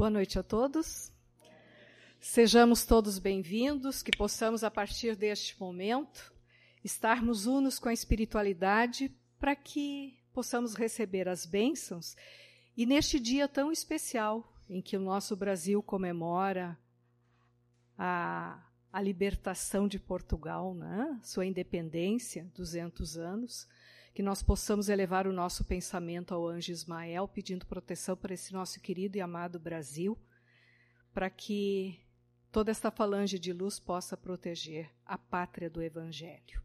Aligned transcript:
Boa 0.00 0.08
noite 0.08 0.38
a 0.38 0.42
todos. 0.42 1.12
Sejamos 2.18 2.86
todos 2.86 3.18
bem-vindos, 3.18 4.02
que 4.02 4.16
possamos, 4.16 4.64
a 4.64 4.70
partir 4.70 5.14
deste 5.14 5.60
momento, 5.60 6.32
estarmos 6.82 7.44
unos 7.44 7.78
com 7.78 7.90
a 7.90 7.92
espiritualidade 7.92 9.14
para 9.38 9.54
que 9.54 10.18
possamos 10.32 10.74
receber 10.74 11.28
as 11.28 11.44
bênçãos 11.44 12.16
e 12.74 12.86
neste 12.86 13.20
dia 13.20 13.46
tão 13.46 13.70
especial 13.70 14.50
em 14.70 14.80
que 14.80 14.96
o 14.96 15.00
nosso 15.00 15.36
Brasil 15.36 15.82
comemora 15.82 16.78
a, 17.98 18.58
a 18.90 19.02
libertação 19.02 19.86
de 19.86 19.98
Portugal, 19.98 20.74
né? 20.74 21.20
sua 21.22 21.44
independência, 21.44 22.50
200 22.54 23.18
anos, 23.18 23.68
que 24.12 24.22
nós 24.22 24.42
possamos 24.42 24.88
elevar 24.88 25.26
o 25.26 25.32
nosso 25.32 25.64
pensamento 25.64 26.34
ao 26.34 26.46
anjo 26.46 26.72
Ismael, 26.72 27.28
pedindo 27.28 27.66
proteção 27.66 28.16
para 28.16 28.34
esse 28.34 28.52
nosso 28.52 28.80
querido 28.80 29.16
e 29.16 29.20
amado 29.20 29.58
Brasil, 29.60 30.18
para 31.12 31.30
que 31.30 32.00
toda 32.50 32.70
esta 32.70 32.90
falange 32.90 33.38
de 33.38 33.52
luz 33.52 33.78
possa 33.78 34.16
proteger 34.16 34.90
a 35.06 35.16
pátria 35.16 35.70
do 35.70 35.82
Evangelho. 35.82 36.60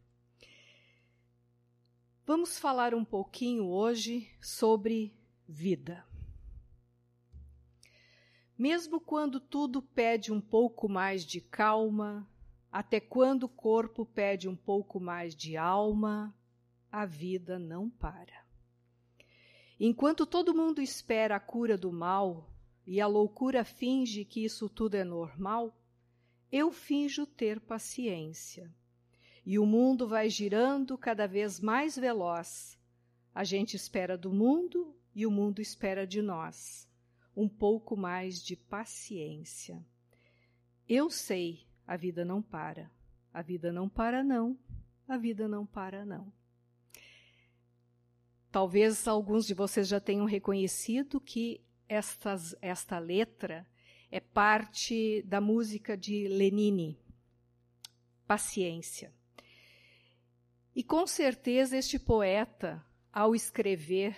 Vamos 2.26 2.58
falar 2.58 2.92
um 2.92 3.04
pouquinho 3.04 3.66
hoje 3.68 4.28
sobre 4.40 5.14
vida. 5.48 6.04
Mesmo 8.58 8.98
quando 8.98 9.38
tudo 9.38 9.80
pede 9.80 10.32
um 10.32 10.40
pouco 10.40 10.88
mais 10.88 11.24
de 11.24 11.40
calma, 11.40 12.28
até 12.72 12.98
quando 12.98 13.44
o 13.44 13.48
corpo 13.48 14.04
pede 14.04 14.48
um 14.48 14.56
pouco 14.56 14.98
mais 14.98 15.36
de 15.36 15.56
alma, 15.56 16.34
a 16.96 17.04
vida 17.04 17.58
não 17.58 17.90
para. 17.90 18.42
Enquanto 19.78 20.24
todo 20.24 20.54
mundo 20.54 20.80
espera 20.80 21.36
a 21.36 21.40
cura 21.40 21.76
do 21.76 21.92
mal 21.92 22.50
e 22.86 23.02
a 23.02 23.06
loucura 23.06 23.66
finge 23.66 24.24
que 24.24 24.42
isso 24.42 24.66
tudo 24.66 24.94
é 24.94 25.04
normal, 25.04 25.78
eu 26.50 26.72
finjo 26.72 27.26
ter 27.26 27.60
paciência. 27.60 28.74
E 29.44 29.58
o 29.58 29.66
mundo 29.66 30.08
vai 30.08 30.30
girando 30.30 30.96
cada 30.96 31.26
vez 31.26 31.60
mais 31.60 31.96
veloz. 31.96 32.78
A 33.34 33.44
gente 33.44 33.76
espera 33.76 34.16
do 34.16 34.32
mundo 34.32 34.96
e 35.14 35.26
o 35.26 35.30
mundo 35.30 35.60
espera 35.60 36.06
de 36.06 36.22
nós. 36.22 36.88
Um 37.36 37.46
pouco 37.46 37.94
mais 37.94 38.42
de 38.42 38.56
paciência. 38.56 39.84
Eu 40.88 41.10
sei, 41.10 41.66
a 41.86 41.94
vida 41.94 42.24
não 42.24 42.40
para. 42.40 42.90
A 43.34 43.42
vida 43.42 43.70
não 43.70 43.86
para, 43.86 44.24
não. 44.24 44.58
A 45.06 45.18
vida 45.18 45.46
não 45.46 45.66
para, 45.66 46.02
não. 46.06 46.32
Talvez 48.56 49.06
alguns 49.06 49.46
de 49.46 49.52
vocês 49.52 49.86
já 49.86 50.00
tenham 50.00 50.24
reconhecido 50.24 51.20
que 51.20 51.60
estas, 51.86 52.56
esta 52.62 52.98
letra 52.98 53.68
é 54.10 54.18
parte 54.18 55.20
da 55.26 55.42
música 55.42 55.94
de 55.94 56.26
Lenine, 56.26 56.98
Paciência. 58.26 59.12
E 60.74 60.82
com 60.82 61.06
certeza 61.06 61.76
este 61.76 61.98
poeta, 61.98 62.82
ao 63.12 63.34
escrever 63.34 64.16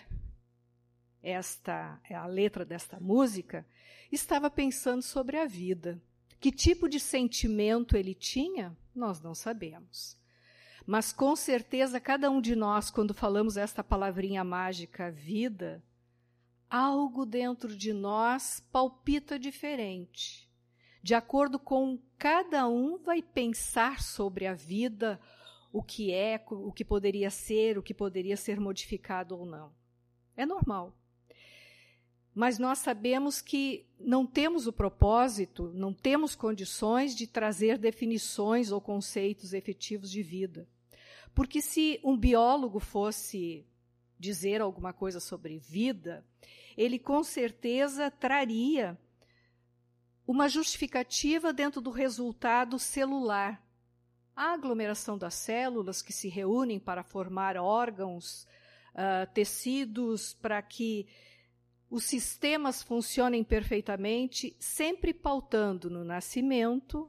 esta 1.21 2.01
a 2.09 2.27
letra 2.29 2.65
desta 2.65 3.01
música, 3.01 3.67
estava 4.13 4.49
pensando 4.49 5.03
sobre 5.03 5.37
a 5.37 5.47
vida. 5.47 6.01
Que 6.39 6.53
tipo 6.53 6.89
de 6.89 7.01
sentimento 7.01 7.97
ele 7.97 8.15
tinha, 8.15 8.79
nós 8.95 9.21
não 9.21 9.35
sabemos. 9.35 10.17
Mas 10.89 11.13
com 11.13 11.37
certeza, 11.37 12.01
cada 12.01 12.31
um 12.31 12.41
de 12.41 12.57
nós, 12.57 12.91
quando 12.91 13.13
falamos 13.13 13.59
esta 13.59 13.85
palavrinha 13.85 14.43
mágica, 14.43 15.11
vida, 15.11 15.85
algo 16.71 17.27
dentro 17.27 17.77
de 17.77 17.93
nós 17.93 18.67
palpita 18.73 19.39
diferente. 19.39 20.49
De 21.03 21.15
acordo 21.15 21.59
com 21.59 21.99
cada 22.17 22.67
um 22.67 22.97
vai 22.97 23.21
pensar 23.21 24.01
sobre 24.01 24.47
a 24.47 24.55
vida, 24.55 25.21
o 25.71 25.83
que 25.83 26.11
é, 26.11 26.43
o 26.51 26.73
que 26.73 26.87
poderia 26.87 27.29
ser, 27.29 27.77
o 27.77 27.83
que 27.83 27.93
poderia 27.93 28.35
ser 28.35 28.59
modificado 28.59 29.37
ou 29.37 29.45
não. 29.45 29.71
É 30.35 30.47
normal. 30.47 30.97
Mas 32.35 32.59
nós 32.59 32.79
sabemos 32.79 33.43
que 33.43 33.85
não 34.01 34.27
temos 34.27 34.67
o 34.67 34.73
propósito, 34.73 35.71
não 35.75 35.93
temos 35.93 36.35
condições 36.35 37.15
de 37.15 37.27
trazer 37.27 37.77
definições 37.77 38.73
ou 38.73 38.81
conceitos 38.81 39.53
efetivos 39.53 40.11
de 40.11 40.23
vida. 40.23 40.67
Porque 41.39 41.63
se 41.63 42.01
um 42.03 42.17
biólogo 42.17 42.81
fosse 42.81 43.65
dizer 44.19 44.61
alguma 44.61 44.93
coisa 44.93 45.21
sobre 45.21 45.57
vida, 45.57 46.27
ele 46.77 46.99
com 46.99 47.23
certeza 47.23 48.11
traria 48.11 48.99
uma 50.27 50.49
justificativa 50.49 51.53
dentro 51.53 51.81
do 51.81 51.91
resultado 51.93 52.77
celular. 52.77 53.65
A 54.35 54.53
aglomeração 54.53 55.17
das 55.17 55.35
células 55.35 56.03
que 56.03 56.13
se 56.13 56.29
reúnem 56.29 56.81
para 56.81 57.05
formar 57.05 57.57
órgãos, 57.57 58.45
uh, 58.93 59.33
tecidos, 59.33 60.35
para 60.35 60.61
que 60.61 61.07
os 61.89 62.03
sistemas 62.03 62.83
funcionem 62.83 63.45
perfeitamente, 63.45 64.57
sempre 64.59 65.15
pautando 65.15 65.89
no 65.89 66.03
nascimento, 66.03 67.09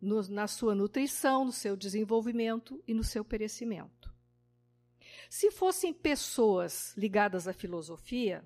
no, 0.00 0.22
na 0.28 0.46
sua 0.46 0.74
nutrição, 0.74 1.44
no 1.44 1.52
seu 1.52 1.76
desenvolvimento 1.76 2.82
e 2.86 2.94
no 2.94 3.04
seu 3.04 3.24
perecimento. 3.24 4.12
Se 5.28 5.50
fossem 5.50 5.92
pessoas 5.92 6.92
ligadas 6.96 7.46
à 7.46 7.52
filosofia, 7.52 8.44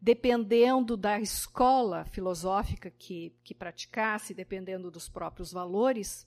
dependendo 0.00 0.96
da 0.96 1.20
escola 1.20 2.04
filosófica 2.04 2.90
que, 2.90 3.34
que 3.44 3.54
praticasse, 3.54 4.34
dependendo 4.34 4.90
dos 4.90 5.08
próprios 5.08 5.52
valores, 5.52 6.26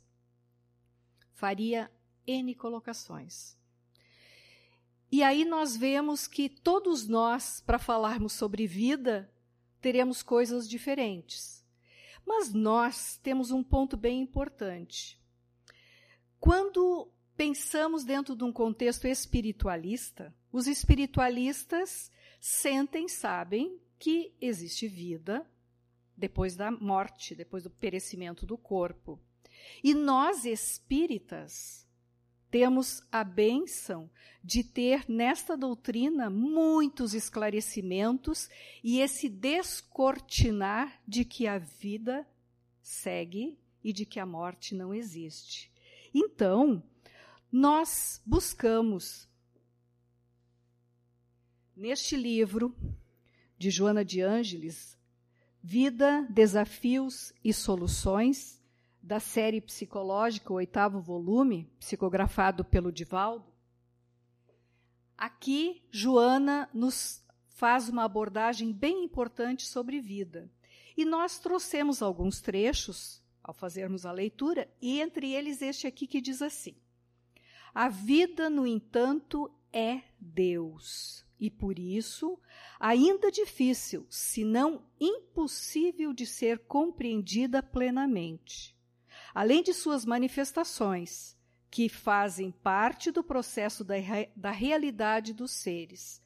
faria 1.34 1.92
N 2.26 2.56
colocações. 2.56 3.58
E 5.12 5.22
aí 5.22 5.46
nós 5.46 5.78
vemos 5.78 6.26
que 6.26 6.50
todos 6.50 7.08
nós, 7.08 7.62
para 7.62 7.78
falarmos 7.78 8.34
sobre 8.34 8.66
vida, 8.66 9.32
teremos 9.80 10.24
coisas 10.24 10.68
diferentes. 10.68 11.55
Mas 12.26 12.54
nós 12.54 13.18
temos 13.22 13.52
um 13.52 13.64
ponto 13.64 13.96
bem 13.96 14.22
importante. 14.22 15.20
Quando 16.40 17.12
pensamos 17.36 18.04
dentro 18.04 18.36
de 18.36 18.44
um 18.44 18.52
contexto 18.52 19.08
espiritualista, 19.08 20.34
os 20.52 20.68
espiritualistas 20.68 22.12
sentem, 22.40 23.08
sabem 23.08 23.80
que 24.00 24.34
existe 24.40 24.88
vida 24.88 25.46
depois 26.18 26.56
da 26.56 26.72
morte, 26.72 27.36
depois 27.36 27.64
do 27.64 27.70
perecimento 27.70 28.46
do 28.46 28.58
corpo. 28.58 29.20
E 29.84 29.94
nós 29.94 30.46
espíritas 30.46 31.85
temos 32.56 33.04
a 33.12 33.22
bênção 33.22 34.10
de 34.42 34.64
ter 34.64 35.04
nesta 35.10 35.58
doutrina 35.58 36.30
muitos 36.30 37.14
esclarecimentos 37.14 38.50
e 38.82 39.02
esse 39.02 39.28
descortinar 39.28 41.02
de 41.06 41.26
que 41.26 41.48
a 41.48 41.58
vida 41.58 42.26
segue 42.82 43.60
e 43.84 43.92
de 43.92 44.06
que 44.06 44.22
a 44.22 44.26
morte 44.26 44.74
não 44.74 44.94
existe. 44.94 45.70
Então, 46.14 46.82
nós 47.52 48.22
buscamos 48.26 49.28
neste 51.76 52.16
livro 52.16 52.74
de 53.58 53.70
Joana 53.70 54.06
de 54.06 54.22
Ângeles, 54.22 54.98
Vida, 55.62 56.26
Desafios 56.30 57.34
e 57.44 57.52
Soluções, 57.52 58.55
da 59.06 59.20
série 59.20 59.62
psicológica, 59.62 60.52
o 60.52 60.56
oitavo 60.56 61.00
volume, 61.00 61.72
psicografado 61.80 62.66
pelo 62.66 62.92
Divaldo, 62.92 63.46
aqui 65.16 65.84
Joana 65.92 66.68
nos 66.74 67.24
faz 67.46 67.88
uma 67.88 68.04
abordagem 68.04 68.74
bem 68.74 69.04
importante 69.04 69.68
sobre 69.68 70.02
vida. 70.02 70.52
E 70.98 71.06
nós 71.06 71.38
trouxemos 71.38 72.02
alguns 72.02 72.42
trechos 72.42 73.24
ao 73.44 73.54
fazermos 73.54 74.08
a 74.08 74.12
leitura, 74.12 74.68
e 74.82 75.00
entre 75.00 75.32
eles 75.32 75.62
este 75.62 75.86
aqui 75.86 76.08
que 76.08 76.20
diz 76.20 76.42
assim: 76.42 76.76
A 77.76 77.90
vida, 77.90 78.50
no 78.50 78.66
entanto, 78.66 79.52
é 79.72 80.02
Deus, 80.20 81.24
e 81.40 81.52
por 81.52 81.78
isso, 81.78 82.40
ainda 82.80 83.32
difícil, 83.32 84.08
se 84.10 84.44
não 84.44 84.84
impossível 85.00 86.12
de 86.12 86.26
ser 86.26 86.66
compreendida 86.66 87.62
plenamente 87.62 88.75
além 89.36 89.62
de 89.62 89.74
suas 89.74 90.06
manifestações, 90.06 91.38
que 91.70 91.90
fazem 91.90 92.52
parte 92.52 93.12
do 93.12 93.22
processo 93.22 93.84
da, 93.84 93.96
da 94.34 94.50
realidade 94.50 95.34
dos 95.34 95.52
seres, 95.52 96.24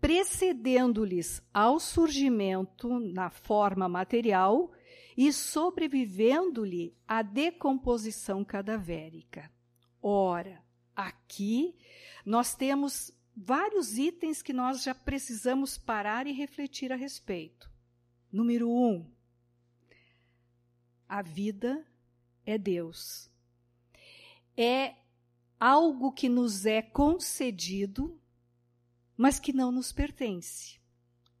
precedendo-lhes 0.00 1.40
ao 1.54 1.78
surgimento 1.78 2.98
na 2.98 3.30
forma 3.30 3.88
material 3.88 4.72
e 5.16 5.32
sobrevivendo-lhe 5.32 6.92
à 7.06 7.22
decomposição 7.22 8.44
cadavérica. 8.44 9.48
Ora, 10.02 10.60
aqui 10.94 11.76
nós 12.26 12.56
temos 12.56 13.12
vários 13.36 13.96
itens 13.96 14.42
que 14.42 14.52
nós 14.52 14.82
já 14.82 14.92
precisamos 14.92 15.78
parar 15.78 16.26
e 16.26 16.32
refletir 16.32 16.92
a 16.92 16.96
respeito. 16.96 17.70
Número 18.32 18.68
um, 18.68 19.08
a 21.08 21.22
vida 21.22 21.86
é 22.46 22.58
Deus. 22.58 23.30
É 24.56 24.94
algo 25.58 26.12
que 26.12 26.28
nos 26.28 26.66
é 26.66 26.82
concedido, 26.82 28.20
mas 29.16 29.38
que 29.38 29.52
não 29.52 29.72
nos 29.72 29.92
pertence. 29.92 30.78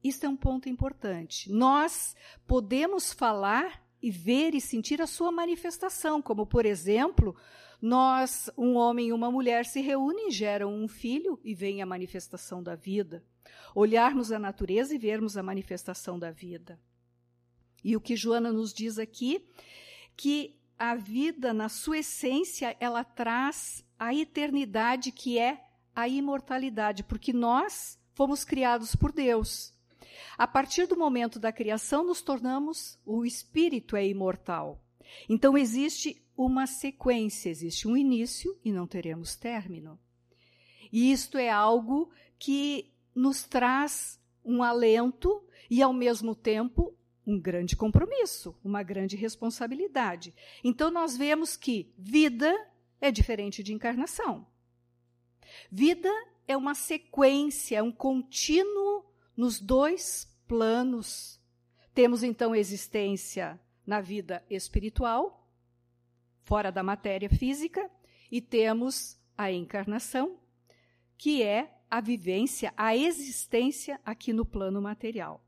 Isso 0.02 0.26
é 0.26 0.28
um 0.28 0.36
ponto 0.36 0.68
importante. 0.68 1.50
Nós 1.50 2.14
podemos 2.46 3.12
falar 3.12 3.82
e 4.02 4.10
ver 4.10 4.54
e 4.54 4.60
sentir 4.60 5.00
a 5.00 5.06
sua 5.06 5.32
manifestação, 5.32 6.20
como 6.20 6.46
por 6.46 6.66
exemplo, 6.66 7.34
nós, 7.80 8.50
um 8.56 8.76
homem 8.76 9.08
e 9.08 9.12
uma 9.12 9.30
mulher 9.30 9.64
se 9.64 9.80
reúnem, 9.80 10.30
geram 10.30 10.74
um 10.74 10.88
filho 10.88 11.40
e 11.42 11.54
vem 11.54 11.82
a 11.82 11.86
manifestação 11.86 12.62
da 12.62 12.74
vida. 12.74 13.24
Olharmos 13.74 14.30
a 14.32 14.38
natureza 14.38 14.94
e 14.94 14.98
vermos 14.98 15.36
a 15.36 15.42
manifestação 15.42 16.18
da 16.18 16.30
vida. 16.30 16.80
E 17.82 17.96
o 17.96 18.00
que 18.00 18.16
Joana 18.16 18.52
nos 18.52 18.72
diz 18.72 18.98
aqui, 18.98 19.46
que 20.16 20.58
a 20.78 20.94
vida, 20.94 21.52
na 21.52 21.68
sua 21.68 21.98
essência, 21.98 22.76
ela 22.80 23.04
traz 23.04 23.84
a 23.98 24.14
eternidade 24.14 25.12
que 25.12 25.38
é 25.38 25.64
a 25.94 26.08
imortalidade, 26.08 27.04
porque 27.04 27.32
nós 27.32 27.98
fomos 28.14 28.44
criados 28.44 28.94
por 28.94 29.12
Deus. 29.12 29.72
A 30.36 30.46
partir 30.46 30.86
do 30.86 30.96
momento 30.96 31.38
da 31.38 31.52
criação, 31.52 32.04
nos 32.04 32.20
tornamos, 32.20 32.98
o 33.04 33.24
espírito 33.24 33.96
é 33.96 34.06
imortal. 34.06 34.82
Então 35.28 35.56
existe 35.56 36.20
uma 36.36 36.66
sequência, 36.66 37.50
existe 37.50 37.86
um 37.86 37.96
início 37.96 38.58
e 38.64 38.72
não 38.72 38.86
teremos 38.86 39.36
término. 39.36 39.98
E 40.92 41.12
isto 41.12 41.38
é 41.38 41.50
algo 41.50 42.10
que 42.38 42.92
nos 43.14 43.44
traz 43.44 44.20
um 44.44 44.62
alento 44.62 45.42
e, 45.70 45.80
ao 45.80 45.92
mesmo 45.92 46.34
tempo, 46.34 46.94
um 47.26 47.40
grande 47.40 47.76
compromisso, 47.76 48.56
uma 48.62 48.82
grande 48.82 49.16
responsabilidade. 49.16 50.34
Então, 50.62 50.90
nós 50.90 51.16
vemos 51.16 51.56
que 51.56 51.92
vida 51.98 52.52
é 53.00 53.10
diferente 53.10 53.62
de 53.62 53.72
encarnação. 53.72 54.46
Vida 55.70 56.10
é 56.46 56.56
uma 56.56 56.74
sequência, 56.74 57.78
é 57.78 57.82
um 57.82 57.92
contínuo 57.92 59.04
nos 59.36 59.60
dois 59.60 60.26
planos. 60.46 61.40
Temos 61.94 62.22
então 62.22 62.54
existência 62.54 63.60
na 63.86 64.00
vida 64.00 64.44
espiritual, 64.48 65.48
fora 66.42 66.70
da 66.70 66.82
matéria 66.82 67.28
física, 67.28 67.90
e 68.30 68.40
temos 68.40 69.18
a 69.36 69.50
encarnação, 69.50 70.38
que 71.16 71.42
é 71.42 71.74
a 71.90 72.00
vivência, 72.00 72.72
a 72.76 72.96
existência 72.96 74.00
aqui 74.04 74.32
no 74.32 74.44
plano 74.44 74.80
material. 74.80 75.44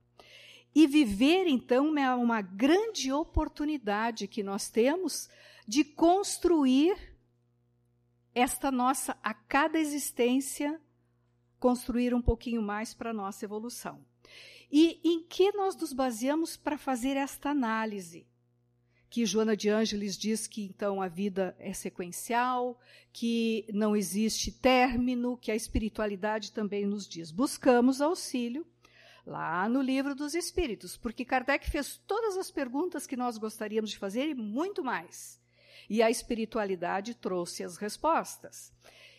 E 0.77 0.87
viver, 0.87 1.47
então, 1.47 1.97
é 1.97 2.15
uma 2.15 2.43
grande 2.43 3.11
oportunidade 3.11 4.29
que 4.29 4.43
nós 4.43 4.69
temos 4.69 5.27
de 5.67 5.83
construir 5.83 7.17
esta 8.35 8.71
nossa, 8.71 9.17
a 9.23 9.33
cada 9.33 9.79
existência, 9.79 10.79
construir 11.59 12.13
um 12.13 12.21
pouquinho 12.21 12.61
mais 12.61 12.93
para 12.93 13.09
a 13.09 13.15
nossa 13.15 13.43
evolução. 13.43 14.05
E 14.71 15.01
em 15.03 15.23
que 15.23 15.51
nós 15.53 15.75
nos 15.77 15.95
baseamos 15.95 16.59
para 16.59 16.77
fazer 16.77 17.17
esta 17.17 17.49
análise? 17.49 18.27
Que 19.09 19.25
Joana 19.25 19.57
de 19.57 19.71
Ângeles 19.71 20.15
diz 20.15 20.47
que 20.47 20.63
então 20.63 21.01
a 21.01 21.09
vida 21.09 21.57
é 21.59 21.73
sequencial, 21.73 22.79
que 23.15 23.65
não 23.73 23.97
existe 23.97 24.53
término, 24.53 25.39
que 25.39 25.51
a 25.51 25.57
espiritualidade 25.57 26.53
também 26.53 26.85
nos 26.85 27.09
diz. 27.09 27.31
Buscamos 27.31 28.03
auxílio 28.03 28.67
lá 29.27 29.69
no 29.69 29.83
livro 29.83 30.15
dos 30.15 30.35
Espíritos, 30.35 30.97
porque 30.97 31.25
Kardec 31.25 31.69
fez 31.69 31.97
todas 32.07 32.37
as 32.37 32.51
perguntas 32.51 33.07
que 33.07 33.17
nós 33.17 33.37
gostaríamos 33.37 33.91
de 33.91 33.99
fazer 33.99 34.29
e 34.29 34.35
muito 34.35 34.85
mais. 34.85 35.43
E 35.91 36.03
a 36.03 36.09
espiritualidade 36.09 37.15
trouxe 37.15 37.65
as 37.65 37.77
respostas. 37.77 38.73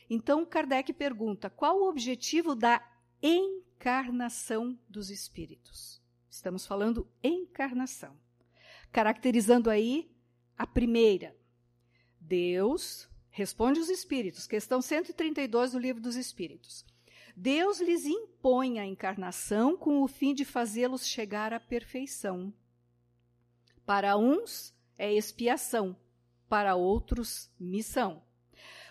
Então, 0.09 0.45
Kardec 0.45 0.94
pergunta: 0.94 1.50
qual 1.50 1.81
o 1.81 1.89
objetivo 1.89 2.56
da 2.56 2.81
encarnação 3.21 4.80
dos 4.88 5.09
espíritos? 5.09 6.01
Estamos 6.30 6.65
falando 6.65 7.07
encarnação. 7.21 8.18
Caracterizando 8.92 9.69
aí 9.69 10.09
a 10.57 10.65
primeira. 10.65 11.36
Deus, 12.19 13.09
responde 13.30 13.80
os 13.80 13.89
espíritos, 13.89 14.48
questão 14.48 14.81
132 14.81 15.71
do 15.74 15.80
livro 15.80 16.01
dos 16.01 16.15
espíritos. 16.15 16.86
Deus 17.39 17.80
lhes 17.80 18.07
impõe 18.07 18.80
a 18.80 18.86
encarnação 18.86 19.78
com 19.78 20.01
o 20.01 20.07
fim 20.07 20.34
de 20.34 20.44
fazê-los 20.44 21.06
chegar 21.06 21.54
à 21.54 21.60
perfeição. 21.60 22.51
Para 23.86 24.18
uns 24.18 24.74
é 24.98 25.13
expiação, 25.13 25.95
para 26.50 26.75
outros, 26.75 27.48
missão. 27.60 28.24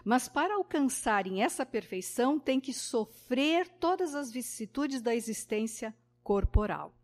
Mas 0.05 0.29
para 0.29 0.55
alcançarem 0.55 1.43
essa 1.43 1.67
perfeição, 1.67 2.39
tem 2.39 2.61
que 2.61 2.73
sofrer 2.73 3.67
todas 3.81 4.15
as 4.15 4.31
vicissitudes 4.31 5.03
da 5.03 5.13
existência 5.13 5.93
corporal. 6.23 6.97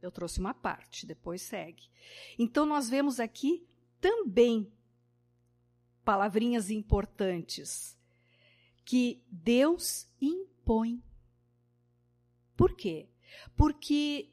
Eu 0.00 0.12
trouxe 0.12 0.38
uma 0.38 0.54
parte, 0.54 1.06
depois 1.06 1.42
segue. 1.42 1.90
Então, 2.38 2.64
nós 2.64 2.88
vemos 2.88 3.18
aqui 3.18 3.66
também 4.00 4.72
palavrinhas 6.04 6.70
importantes 6.70 7.98
que 8.84 9.20
Deus 9.28 10.08
impõe. 10.22 10.53
Por 12.56 12.74
quê? 12.74 13.08
Porque 13.56 14.30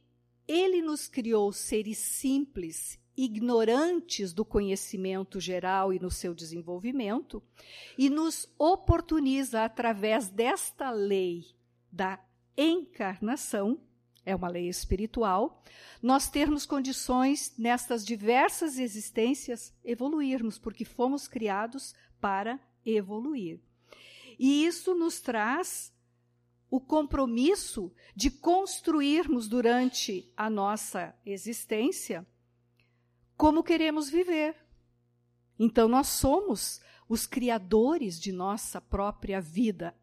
Ele 0.48 0.82
nos 0.82 1.08
criou 1.08 1.52
seres 1.52 1.98
simples 1.98 3.00
ignorantes 3.16 4.34
do 4.34 4.46
conhecimento 4.46 5.40
geral 5.40 5.94
e 5.94 6.00
no 6.00 6.10
seu 6.10 6.34
desenvolvimento, 6.34 7.44
e 7.98 8.10
nos 8.10 8.48
oportuniza, 8.58 9.64
através 9.64 10.30
desta 10.30 10.90
lei 10.90 11.46
da 11.92 12.24
encarnação, 12.58 13.80
é 14.26 14.36
uma 14.36 14.48
lei 14.48 14.68
espiritual, 14.70 15.64
nós 16.02 16.30
termos 16.30 16.66
condições 16.66 17.54
nestas 17.58 18.06
diversas 18.06 18.78
existências 18.78 19.74
evoluirmos, 19.84 20.58
porque 20.58 20.86
fomos 20.86 21.28
criados 21.28 21.94
para 22.20 22.60
evoluir. 22.86 23.60
E 24.38 24.66
isso 24.66 24.96
nos 24.96 25.20
traz 25.20 25.94
o 26.72 26.80
compromisso 26.80 27.94
de 28.16 28.32
construirmos 28.32 29.50
durante 29.50 30.32
a 30.38 30.50
nossa 30.50 31.14
existência 31.26 32.26
como 33.36 33.62
queremos 33.62 34.10
viver. 34.10 34.56
Então, 35.60 35.90
nós 35.90 36.08
somos 36.08 36.80
os 37.10 37.28
criadores 37.28 38.18
de 38.18 38.32
nossa 38.32 38.80
própria 38.80 39.42
vida. 39.42 39.94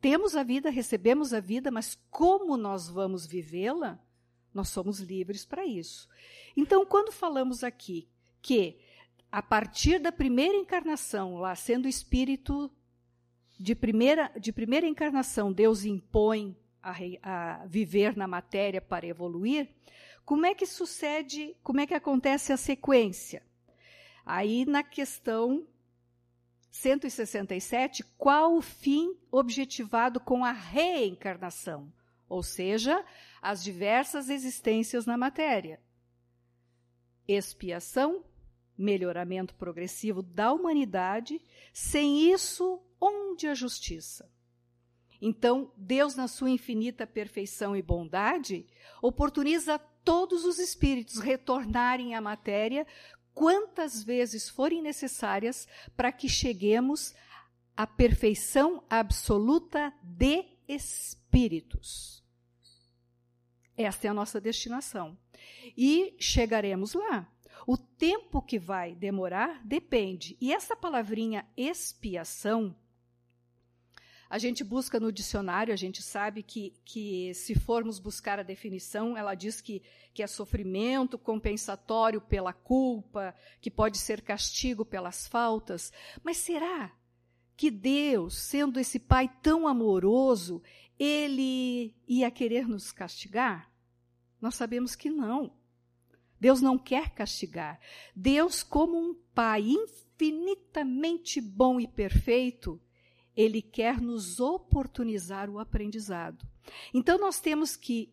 Temos 0.00 0.34
a 0.34 0.42
vida, 0.42 0.68
recebemos 0.68 1.32
a 1.32 1.38
vida, 1.38 1.70
mas 1.70 1.96
como 2.10 2.56
nós 2.56 2.88
vamos 2.88 3.24
vivê-la, 3.24 4.00
nós 4.52 4.68
somos 4.70 4.98
livres 4.98 5.44
para 5.44 5.64
isso. 5.64 6.08
Então, 6.56 6.84
quando 6.84 7.12
falamos 7.12 7.62
aqui 7.62 8.08
que, 8.42 8.80
a 9.30 9.42
partir 9.42 10.00
da 10.00 10.10
primeira 10.10 10.56
encarnação, 10.56 11.36
lá 11.36 11.54
sendo 11.54 11.86
espírito 11.86 12.68
de 13.58 13.74
primeira, 13.74 14.30
de 14.38 14.52
primeira 14.52 14.86
encarnação, 14.86 15.52
Deus 15.52 15.84
impõe 15.84 16.56
a, 16.82 16.94
a 17.22 17.66
viver 17.66 18.16
na 18.16 18.26
matéria 18.26 18.80
para 18.80 19.06
evoluir, 19.06 19.68
como 20.24 20.44
é 20.44 20.54
que 20.54 20.66
sucede, 20.66 21.56
como 21.62 21.80
é 21.80 21.86
que 21.86 21.94
acontece 21.94 22.52
a 22.52 22.56
sequência? 22.56 23.42
Aí 24.24 24.66
na 24.66 24.82
questão 24.82 25.66
167, 26.70 28.04
qual 28.18 28.56
o 28.56 28.60
fim 28.60 29.16
objetivado 29.30 30.20
com 30.20 30.44
a 30.44 30.52
reencarnação? 30.52 31.92
Ou 32.28 32.42
seja, 32.42 33.04
as 33.40 33.62
diversas 33.62 34.28
existências 34.28 35.06
na 35.06 35.16
matéria. 35.16 35.80
Expiação, 37.26 38.24
melhoramento 38.76 39.54
progressivo 39.54 40.22
da 40.22 40.52
humanidade, 40.52 41.40
sem 41.72 42.30
isso, 42.30 42.82
onde 43.00 43.46
a 43.46 43.54
justiça? 43.54 44.30
Então, 45.20 45.72
Deus, 45.76 46.14
na 46.14 46.28
sua 46.28 46.50
infinita 46.50 47.06
perfeição 47.06 47.74
e 47.74 47.82
bondade, 47.82 48.66
oportuniza 49.00 49.78
todos 49.78 50.44
os 50.44 50.58
espíritos 50.58 51.18
retornarem 51.18 52.14
à 52.14 52.20
matéria 52.20 52.86
quantas 53.34 54.02
vezes 54.02 54.48
forem 54.48 54.80
necessárias 54.80 55.66
para 55.96 56.12
que 56.12 56.28
cheguemos 56.28 57.14
à 57.76 57.86
perfeição 57.86 58.82
absoluta 58.88 59.92
de 60.02 60.44
espíritos. 60.68 62.24
Esta 63.76 64.06
é 64.06 64.10
a 64.10 64.14
nossa 64.14 64.40
destinação. 64.40 65.18
E 65.76 66.16
chegaremos 66.18 66.94
lá. 66.94 67.30
O 67.66 67.76
tempo 67.76 68.40
que 68.40 68.58
vai 68.58 68.94
demorar 68.94 69.62
depende. 69.64 70.36
E 70.40 70.52
essa 70.52 70.74
palavrinha 70.74 71.46
expiação, 71.56 72.74
a 74.28 74.38
gente 74.38 74.64
busca 74.64 74.98
no 74.98 75.12
dicionário, 75.12 75.72
a 75.72 75.76
gente 75.76 76.02
sabe 76.02 76.42
que, 76.42 76.74
que 76.84 77.32
se 77.34 77.54
formos 77.54 77.98
buscar 77.98 78.40
a 78.40 78.42
definição, 78.42 79.16
ela 79.16 79.34
diz 79.34 79.60
que, 79.60 79.82
que 80.12 80.22
é 80.22 80.26
sofrimento 80.26 81.16
compensatório 81.16 82.20
pela 82.20 82.52
culpa, 82.52 83.34
que 83.60 83.70
pode 83.70 83.98
ser 83.98 84.22
castigo 84.22 84.84
pelas 84.84 85.28
faltas. 85.28 85.92
Mas 86.24 86.38
será 86.38 86.92
que 87.56 87.70
Deus, 87.70 88.36
sendo 88.36 88.80
esse 88.80 88.98
Pai 88.98 89.30
tão 89.42 89.68
amoroso, 89.68 90.62
ele 90.98 91.94
ia 92.06 92.30
querer 92.30 92.66
nos 92.66 92.90
castigar? 92.90 93.70
Nós 94.40 94.56
sabemos 94.56 94.96
que 94.96 95.08
não. 95.08 95.52
Deus 96.38 96.60
não 96.60 96.76
quer 96.76 97.10
castigar. 97.10 97.80
Deus, 98.14 98.62
como 98.62 98.98
um 98.98 99.14
Pai 99.34 99.62
infinitamente 99.62 101.40
bom 101.40 101.80
e 101.80 101.86
perfeito, 101.86 102.80
ele 103.36 103.60
quer 103.60 104.00
nos 104.00 104.40
oportunizar 104.40 105.50
o 105.50 105.58
aprendizado. 105.58 106.46
Então 106.94 107.18
nós 107.18 107.38
temos 107.38 107.76
que 107.76 108.10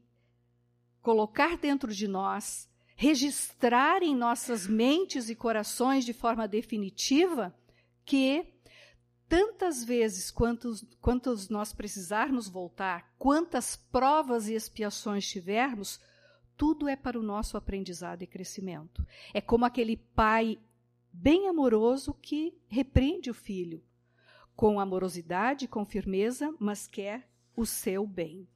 colocar 1.01 1.57
dentro 1.57 1.93
de 1.93 2.07
nós, 2.07 2.69
registrar 2.95 4.03
em 4.03 4.15
nossas 4.15 4.67
mentes 4.67 5.29
e 5.29 5.35
corações 5.35 6.03
de 6.03 6.13
forma 6.13 6.47
definitiva 6.47 7.55
que 8.05 8.45
tantas 9.29 9.83
vezes 9.83 10.29
quantos, 10.29 10.85
quantos 10.99 11.49
nós 11.49 11.73
precisarmos 11.73 12.49
voltar, 12.49 13.13
quantas 13.17 13.75
provas 13.75 14.47
e 14.47 14.53
expiações 14.53 15.27
tivermos, 15.27 15.99
tudo 16.55 16.87
é 16.87 16.95
para 16.95 17.17
o 17.17 17.23
nosso 17.23 17.57
aprendizado 17.57 18.21
e 18.21 18.27
crescimento. 18.27 19.05
É 19.33 19.41
como 19.41 19.65
aquele 19.65 19.97
pai 19.97 20.59
bem 21.11 21.47
amoroso 21.47 22.13
que 22.13 22.53
repreende 22.67 23.31
o 23.31 23.33
filho 23.33 23.81
com 24.55 24.79
amorosidade, 24.79 25.67
com 25.67 25.85
firmeza, 25.85 26.53
mas 26.59 26.87
quer 26.87 27.27
o 27.55 27.65
seu 27.65 28.05
bem. 28.05 28.47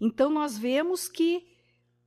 Então 0.00 0.30
nós 0.30 0.56
vemos 0.56 1.08
que 1.08 1.46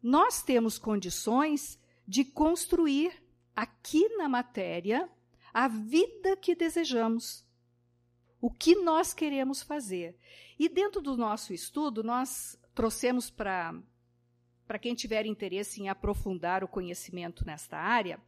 nós 0.02 0.42
temos 0.42 0.78
condições 0.78 1.80
de 2.08 2.24
construir 2.24 3.12
aqui 3.56 4.08
na 4.18 4.30
matéria 4.30 5.10
a 5.54 5.68
vida 5.68 6.38
que 6.38 6.56
desejamos, 6.56 7.46
o 8.40 8.50
que 8.50 8.76
nós 8.76 9.14
queremos 9.14 9.62
fazer. 9.62 10.18
E 10.58 10.70
dentro 10.70 11.02
do 11.02 11.18
nosso 11.18 11.54
estudo, 11.54 12.04
nós 12.04 12.58
trouxemos 12.74 13.30
para 13.30 13.74
para 14.66 14.78
quem 14.78 14.94
tiver 14.94 15.26
interesse 15.26 15.82
em 15.82 15.90
aprofundar 15.90 16.64
o 16.64 16.68
conhecimento 16.68 17.44
nesta 17.44 17.76
área, 17.76 18.22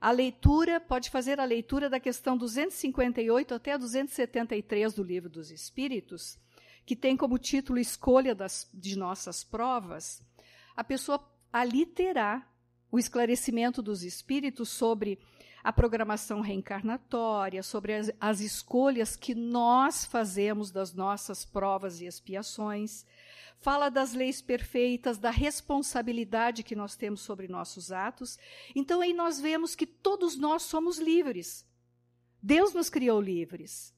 a 0.00 0.10
leitura, 0.10 0.80
pode 0.80 1.10
fazer 1.10 1.38
a 1.38 1.44
leitura 1.44 1.90
da 1.90 2.00
questão 2.00 2.36
258 2.36 3.54
até 3.54 3.76
273 3.76 4.94
do 4.94 5.02
Livro 5.02 5.28
dos 5.28 5.50
Espíritos, 5.50 6.38
que 6.86 6.96
tem 6.96 7.16
como 7.16 7.38
título 7.38 7.78
Escolha 7.78 8.34
das, 8.34 8.68
de 8.72 8.96
Nossas 8.96 9.44
Provas. 9.44 10.22
A 10.74 10.82
pessoa 10.82 11.22
ali 11.52 11.84
terá 11.84 12.48
o 12.90 12.98
esclarecimento 12.98 13.82
dos 13.82 14.02
espíritos 14.02 14.70
sobre 14.70 15.18
a 15.62 15.72
programação 15.72 16.40
reencarnatória, 16.40 17.62
sobre 17.62 17.94
as, 17.94 18.10
as, 18.18 18.40
escolhas 18.40 19.14
que 19.14 19.34
nós 19.34 20.06
fazemos 20.06 20.70
das 20.70 20.94
nossas 20.94 21.44
provas 21.44 22.00
e 22.00 22.06
expiações, 22.06 23.04
fala 23.60 23.90
das 23.90 24.14
leis 24.14 24.40
perfeitas, 24.40 25.18
da 25.18 25.30
responsabilidade 25.30 26.62
que 26.62 26.74
nós 26.74 26.96
temos 26.96 27.20
sobre 27.20 27.46
nossos 27.46 27.92
atos. 27.92 28.38
Então 28.74 29.00
aí 29.00 29.12
nós 29.12 29.38
vemos 29.38 29.74
que 29.74 29.86
todos 29.86 30.36
nós 30.36 30.62
somos 30.62 30.98
livres. 30.98 31.66
Deus 32.42 32.72
nos 32.72 32.88
criou 32.88 33.20
livres. 33.20 33.94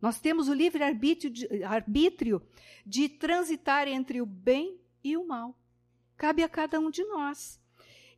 Nós 0.00 0.20
temos 0.20 0.48
o 0.48 0.54
livre 0.54 0.82
arbítrio 0.82 1.30
de, 1.30 1.62
arbítrio 1.62 2.42
de 2.84 3.08
transitar 3.08 3.86
entre 3.88 4.20
o 4.20 4.26
bem 4.26 4.80
e 5.02 5.16
o 5.16 5.26
mal. 5.26 5.56
Cabe 6.16 6.42
a 6.42 6.48
cada 6.48 6.78
um 6.80 6.90
de 6.90 7.04
nós. 7.04 7.60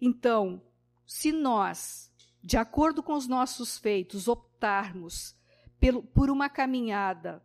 Então, 0.00 0.62
se 1.06 1.30
nós, 1.30 2.10
de 2.42 2.56
acordo 2.56 3.02
com 3.02 3.12
os 3.12 3.28
nossos 3.28 3.78
feitos, 3.78 4.28
optarmos 4.28 5.36
pelo, 5.78 6.02
por 6.02 6.30
uma 6.30 6.48
caminhada 6.48 7.42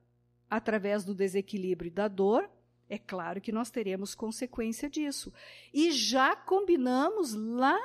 através 0.50 1.03
do 1.03 1.13
desequilíbrio 1.13 1.89
e 1.89 1.93
da 1.93 2.08
dor, 2.08 2.50
é 2.91 2.98
claro 2.98 3.39
que 3.39 3.53
nós 3.53 3.71
teremos 3.71 4.13
consequência 4.13 4.89
disso. 4.89 5.33
E 5.74 5.91
já 5.91 6.36
combinamos 6.36 7.33
lá 7.33 7.79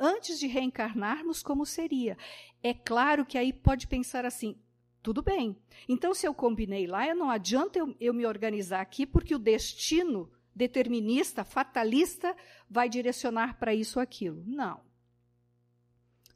antes 0.00 0.38
de 0.40 0.46
reencarnarmos 0.46 1.42
como 1.42 1.66
seria. 1.66 2.16
É 2.62 2.72
claro 2.72 3.26
que 3.26 3.36
aí 3.36 3.52
pode 3.52 3.86
pensar 3.86 4.24
assim: 4.24 4.56
tudo 5.02 5.22
bem. 5.22 5.54
Então, 5.86 6.14
se 6.14 6.26
eu 6.26 6.32
combinei 6.32 6.86
lá, 6.86 7.14
não 7.14 7.30
adianta 7.30 7.78
eu, 7.78 7.94
eu 8.00 8.14
me 8.14 8.24
organizar 8.24 8.80
aqui, 8.80 9.04
porque 9.04 9.34
o 9.34 9.38
destino 9.38 10.32
determinista, 10.54 11.44
fatalista, 11.44 12.34
vai 12.70 12.88
direcionar 12.88 13.58
para 13.58 13.74
isso 13.74 13.98
ou 13.98 14.02
aquilo. 14.02 14.42
Não 14.46 14.87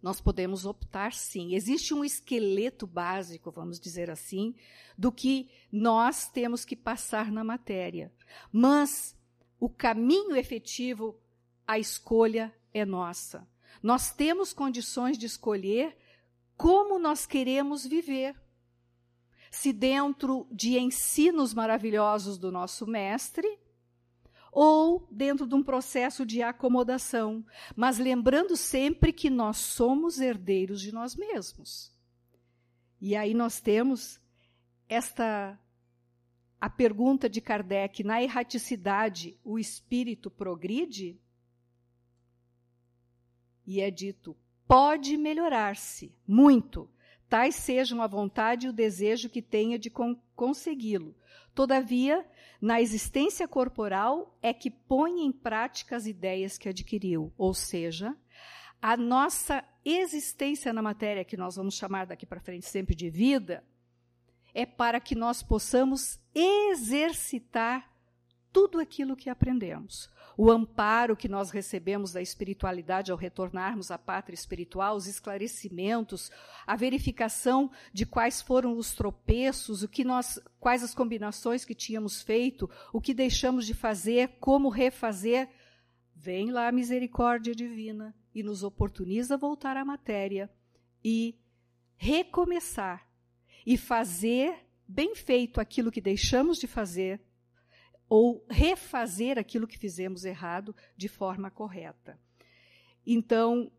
nós 0.03 0.21
podemos 0.21 0.67
optar 0.67 1.13
sim. 1.13 1.55
Existe 1.55 1.95
um 1.95 2.05
esqueleto 2.05 2.87
básico, 2.87 3.53
vamos 3.53 3.79
dizer 3.79 4.11
assim, 4.11 4.55
do 4.99 5.13
que 5.13 5.49
nós 5.71 6.29
temos 6.29 6.65
que 6.65 6.75
passar 6.75 7.31
na 7.31 7.45
matéria. 7.45 8.13
Mas 8.51 9.17
o 9.61 9.69
caminho 9.69 10.35
efetivo, 10.35 11.17
a 11.67 11.79
escolha 11.79 12.53
é 12.75 12.85
nossa. 12.85 13.47
Nós 13.81 14.13
temos 14.13 14.53
condições 14.53 15.17
de 15.17 15.27
escolher 15.27 15.97
como 16.57 16.99
nós 16.99 17.25
queremos 17.25 17.87
viver. 17.87 18.35
Se 19.51 19.73
dentro 19.73 20.49
de 20.51 20.79
ensinos 20.79 21.55
maravilhosos 21.55 22.39
do 22.39 22.51
nosso 22.51 22.87
mestre, 22.87 23.59
ou 24.53 25.09
dentro 25.11 25.47
de 25.47 25.55
um 25.55 25.63
processo 25.63 26.27
de 26.27 26.43
acomodação, 26.43 27.43
mas 27.75 27.99
lembrando 27.99 28.55
sempre 28.55 29.11
que 29.11 29.31
nós 29.31 29.57
somos 29.57 30.21
herdeiros 30.21 30.83
de 30.83 30.93
nós 30.93 31.17
mesmos. 31.17 31.91
E 33.01 33.17
aí 33.17 33.33
nós 33.33 33.61
temos 33.61 34.21
esta 34.87 35.59
a 36.61 36.71
pergunta 36.71 37.29
de 37.29 37.41
Kardec, 37.41 38.05
na 38.05 38.23
erraticidade 38.23 39.37
o 39.43 39.59
espírito 39.59 40.31
progride? 40.31 41.19
E 43.67 43.81
é 43.81 43.91
dito, 43.91 44.37
pode 44.69 45.17
melhorar-se 45.17 46.15
muito, 46.29 46.89
tais 47.29 47.57
sejam 47.57 48.01
a 48.01 48.07
vontade 48.07 48.67
e 48.67 48.71
o 48.71 48.73
desejo 48.73 49.29
que 49.29 49.43
tenha 49.43 49.77
de 49.77 49.91
consegui-lo. 50.43 51.15
Todavia, 51.55 52.27
na 52.61 52.81
existência 52.81 53.47
corporal 53.47 54.37
é 54.43 54.53
que 54.53 54.73
põe 54.73 55.25
em 55.25 55.31
prática 55.31 55.95
as 55.95 56.05
ideias 56.05 56.59
que 56.59 56.69
adquiriu, 56.69 57.33
ou 57.39 57.55
seja, 57.55 58.17
a 58.81 58.97
nossa 58.97 59.63
existência 59.85 60.73
na 60.73 60.83
matéria, 60.83 61.25
que 61.25 61.37
nós 61.37 61.55
vamos 61.55 61.77
chamar 61.77 62.07
daqui 62.07 62.27
para 62.27 62.41
frente 62.41 62.67
sempre 62.67 62.97
de 62.97 63.09
vida, 63.09 63.63
é 64.53 64.67
para 64.67 64.99
que 64.99 65.15
nós 65.15 65.45
possamos 65.45 66.19
exercitar 66.35 67.89
tudo 68.53 68.79
aquilo 68.79 69.17
que 69.17 69.31
aprendemos. 69.31 70.11
O 70.37 70.51
amparo 70.51 71.17
que 71.17 71.29
nós 71.29 71.51
recebemos 71.51 72.13
da 72.13 72.21
espiritualidade 72.21 73.11
ao 73.11 73.19
retornarmos 73.19 73.91
à 73.91 73.99
pátria 73.99 74.35
espiritual, 74.35 74.97
os 74.97 75.07
esclarecimentos, 75.07 76.31
a 76.67 76.77
verificação 76.77 77.71
de 77.93 78.05
quais 78.07 78.41
foram 78.41 78.77
os 78.77 78.95
tropeços, 78.95 79.83
o 79.83 79.89
que 79.89 80.05
nós, 80.05 80.39
quais 80.61 80.83
as 80.83 80.95
combinações 80.95 81.65
que 81.65 81.75
tínhamos 81.75 82.23
feito, 82.23 82.69
o 82.93 83.01
que 83.01 83.15
deixamos 83.15 83.67
de 83.67 83.75
fazer, 83.75 84.37
como 84.41 84.69
refazer, 84.69 85.49
vem 86.15 86.51
lá 86.51 86.69
a 86.69 86.73
misericórdia 86.73 87.55
divina 87.55 88.15
e 88.35 88.43
nos 88.43 88.63
oportuniza 88.63 89.37
voltar 89.37 89.77
à 89.77 89.85
matéria 89.85 90.51
e 91.05 91.37
recomeçar 91.97 93.07
e 93.67 93.77
fazer 93.77 94.55
bem 94.87 95.15
feito 95.15 95.61
aquilo 95.61 95.93
que 95.93 96.01
deixamos 96.01 96.59
de 96.59 96.67
fazer 96.67 97.21
ou 98.15 98.45
refazer 98.51 99.39
aquilo 99.39 99.67
que 99.67 99.79
fizemos 99.79 100.27
errado 100.27 100.77
de 100.95 101.09
forma 101.09 101.51
correta. 101.51 102.21
Então, 103.07 103.73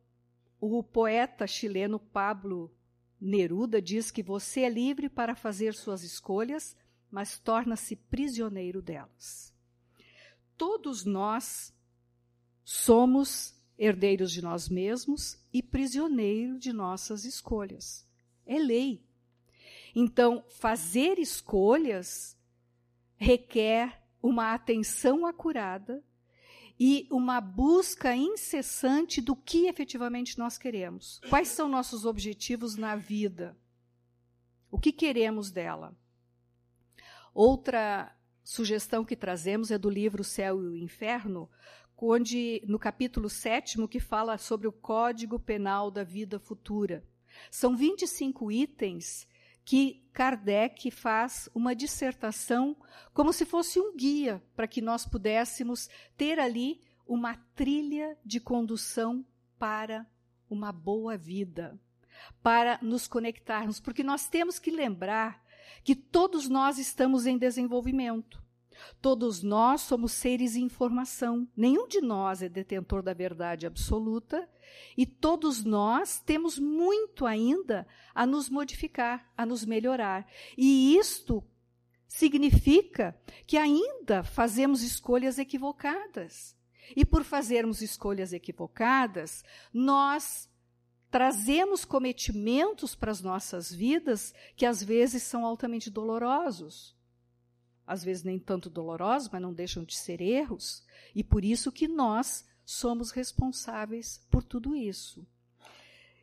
o 0.59 0.81
poeta 0.81 1.45
chileno 1.45 1.99
Pablo 1.99 2.75
Neruda 3.21 3.79
diz 3.79 4.09
que 4.09 4.23
você 4.23 4.61
é 4.61 4.69
livre 4.69 5.07
para 5.07 5.35
fazer 5.35 5.75
suas 5.75 6.01
escolhas, 6.01 6.75
mas 7.11 7.37
torna-se 7.37 7.95
prisioneiro 7.95 8.81
delas. 8.81 9.53
Todos 10.57 11.05
nós 11.05 11.71
somos 12.63 13.53
herdeiros 13.77 14.31
de 14.31 14.41
nós 14.41 14.67
mesmos 14.67 15.37
e 15.53 15.61
prisioneiros 15.61 16.59
de 16.59 16.73
nossas 16.73 17.23
escolhas. 17.23 18.03
É 18.47 18.57
lei. 18.57 19.05
Então, 19.95 20.43
fazer 20.49 21.19
escolhas 21.19 22.35
requer 23.15 24.02
uma 24.23 24.53
atenção 24.53 25.25
acurada 25.25 26.01
e 26.79 27.07
uma 27.11 27.41
busca 27.41 28.15
incessante 28.15 29.21
do 29.21 29.35
que 29.35 29.67
efetivamente 29.67 30.39
nós 30.39 30.57
queremos. 30.57 31.19
Quais 31.29 31.49
são 31.49 31.67
nossos 31.67 32.05
objetivos 32.05 32.77
na 32.77 32.95
vida? 32.95 33.55
O 34.71 34.79
que 34.79 34.93
queremos 34.93 35.51
dela? 35.51 35.95
Outra 37.33 38.15
sugestão 38.43 39.03
que 39.03 39.15
trazemos 39.15 39.69
é 39.71 39.77
do 39.77 39.89
livro 39.89 40.23
Céu 40.23 40.63
e 40.63 40.67
o 40.67 40.75
Inferno, 40.75 41.49
onde 41.97 42.63
no 42.67 42.79
capítulo 42.79 43.29
7 43.29 43.87
que 43.87 43.99
fala 43.99 44.37
sobre 44.37 44.67
o 44.67 44.71
Código 44.71 45.39
Penal 45.39 45.91
da 45.91 46.03
Vida 46.03 46.39
Futura. 46.39 47.05
São 47.49 47.75
25 47.75 48.51
itens 48.51 49.27
que 49.65 50.03
Kardec 50.13 50.91
faz 50.91 51.49
uma 51.55 51.75
dissertação 51.75 52.75
como 53.13 53.31
se 53.31 53.45
fosse 53.45 53.79
um 53.79 53.95
guia 53.95 54.43
para 54.55 54.67
que 54.67 54.81
nós 54.81 55.05
pudéssemos 55.05 55.89
ter 56.17 56.39
ali 56.39 56.81
uma 57.07 57.35
trilha 57.55 58.17
de 58.23 58.39
condução 58.39 59.25
para 59.57 60.05
uma 60.49 60.71
boa 60.71 61.17
vida, 61.17 61.79
para 62.41 62.77
nos 62.81 63.07
conectarmos, 63.07 63.79
porque 63.79 64.03
nós 64.03 64.27
temos 64.27 64.59
que 64.59 64.69
lembrar 64.69 65.43
que 65.83 65.95
todos 65.95 66.47
nós 66.47 66.77
estamos 66.77 67.25
em 67.25 67.37
desenvolvimento. 67.37 68.42
Todos 69.01 69.43
nós 69.43 69.81
somos 69.81 70.11
seres 70.11 70.55
em 70.55 70.69
formação. 70.69 71.47
Nenhum 71.55 71.87
de 71.87 72.01
nós 72.01 72.41
é 72.41 72.49
detentor 72.49 73.01
da 73.01 73.13
verdade 73.13 73.65
absoluta 73.65 74.47
e 74.97 75.05
todos 75.05 75.63
nós 75.63 76.19
temos 76.19 76.59
muito 76.59 77.25
ainda 77.25 77.87
a 78.13 78.25
nos 78.25 78.49
modificar, 78.49 79.31
a 79.37 79.45
nos 79.45 79.65
melhorar. 79.65 80.27
E 80.57 80.95
isto 80.97 81.43
significa 82.07 83.17
que 83.45 83.57
ainda 83.57 84.23
fazemos 84.23 84.83
escolhas 84.83 85.39
equivocadas. 85.39 86.55
E 86.95 87.05
por 87.05 87.23
fazermos 87.23 87.81
escolhas 87.81 88.33
equivocadas, 88.33 89.43
nós 89.73 90.49
trazemos 91.09 91.85
cometimentos 91.85 92.95
para 92.95 93.11
as 93.11 93.21
nossas 93.21 93.71
vidas 93.71 94.33
que 94.55 94.65
às 94.65 94.83
vezes 94.83 95.23
são 95.23 95.45
altamente 95.45 95.89
dolorosos 95.89 96.95
às 97.85 98.03
vezes 98.03 98.23
nem 98.23 98.39
tanto 98.39 98.69
dolorosos, 98.69 99.29
mas 99.31 99.41
não 99.41 99.53
deixam 99.53 99.83
de 99.83 99.95
ser 99.95 100.21
erros, 100.21 100.83
e 101.13 101.23
por 101.23 101.43
isso 101.43 101.71
que 101.71 101.87
nós 101.87 102.47
somos 102.65 103.11
responsáveis 103.11 104.25
por 104.29 104.43
tudo 104.43 104.75
isso. 104.75 105.25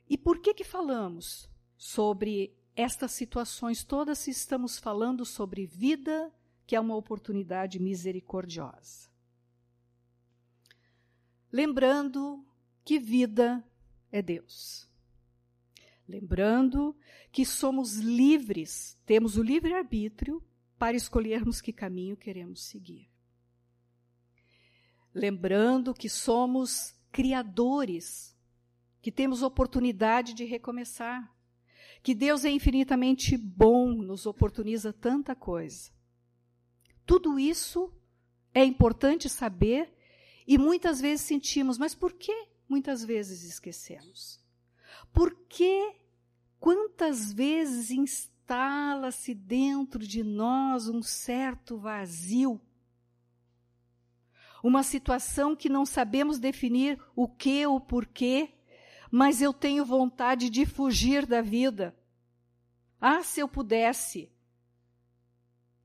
E 0.08 0.16
por 0.16 0.40
que 0.40 0.54
que 0.54 0.64
falamos 0.64 1.48
sobre 1.76 2.56
estas 2.74 3.12
situações 3.12 3.84
todas 3.84 4.18
se 4.18 4.30
estamos 4.30 4.78
falando 4.78 5.24
sobre 5.24 5.66
vida, 5.66 6.32
que 6.66 6.74
é 6.74 6.80
uma 6.80 6.96
oportunidade 6.96 7.78
misericordiosa? 7.78 9.10
Lembrando 11.52 12.44
que 12.84 12.98
vida 12.98 13.64
é 14.10 14.22
Deus. 14.22 14.88
Lembrando 16.08 16.96
que 17.30 17.44
somos 17.44 17.96
livres, 17.96 18.98
temos 19.06 19.36
o 19.36 19.42
livre-arbítrio 19.42 20.42
para 20.80 20.96
escolhermos 20.96 21.60
que 21.60 21.74
caminho 21.74 22.16
queremos 22.16 22.62
seguir. 22.62 23.06
Lembrando 25.12 25.92
que 25.92 26.08
somos 26.08 26.94
criadores, 27.12 28.34
que 29.02 29.12
temos 29.12 29.42
oportunidade 29.42 30.32
de 30.32 30.46
recomeçar, 30.46 31.36
que 32.02 32.14
Deus 32.14 32.46
é 32.46 32.50
infinitamente 32.50 33.36
bom, 33.36 33.92
nos 33.92 34.24
oportuniza 34.24 34.90
tanta 34.90 35.34
coisa. 35.34 35.90
Tudo 37.04 37.38
isso 37.38 37.92
é 38.54 38.64
importante 38.64 39.28
saber 39.28 39.94
e 40.46 40.56
muitas 40.56 40.98
vezes 40.98 41.26
sentimos, 41.26 41.76
mas 41.76 41.94
por 41.94 42.14
que 42.14 42.48
muitas 42.66 43.04
vezes 43.04 43.44
esquecemos? 43.44 44.42
Por 45.12 45.44
que 45.46 45.94
quantas 46.58 47.34
vezes 47.34 47.90
instala-se 48.50 49.32
dentro 49.32 50.00
de 50.00 50.24
nós 50.24 50.88
um 50.88 51.02
certo 51.02 51.78
vazio. 51.78 52.60
Uma 54.60 54.82
situação 54.82 55.54
que 55.54 55.68
não 55.68 55.86
sabemos 55.86 56.40
definir 56.40 57.00
o 57.14 57.28
que 57.28 57.64
ou 57.64 57.80
porquê, 57.80 58.52
mas 59.08 59.40
eu 59.40 59.52
tenho 59.52 59.84
vontade 59.84 60.50
de 60.50 60.66
fugir 60.66 61.26
da 61.26 61.40
vida. 61.40 61.96
Ah, 63.00 63.22
se 63.22 63.38
eu 63.38 63.46
pudesse! 63.46 64.32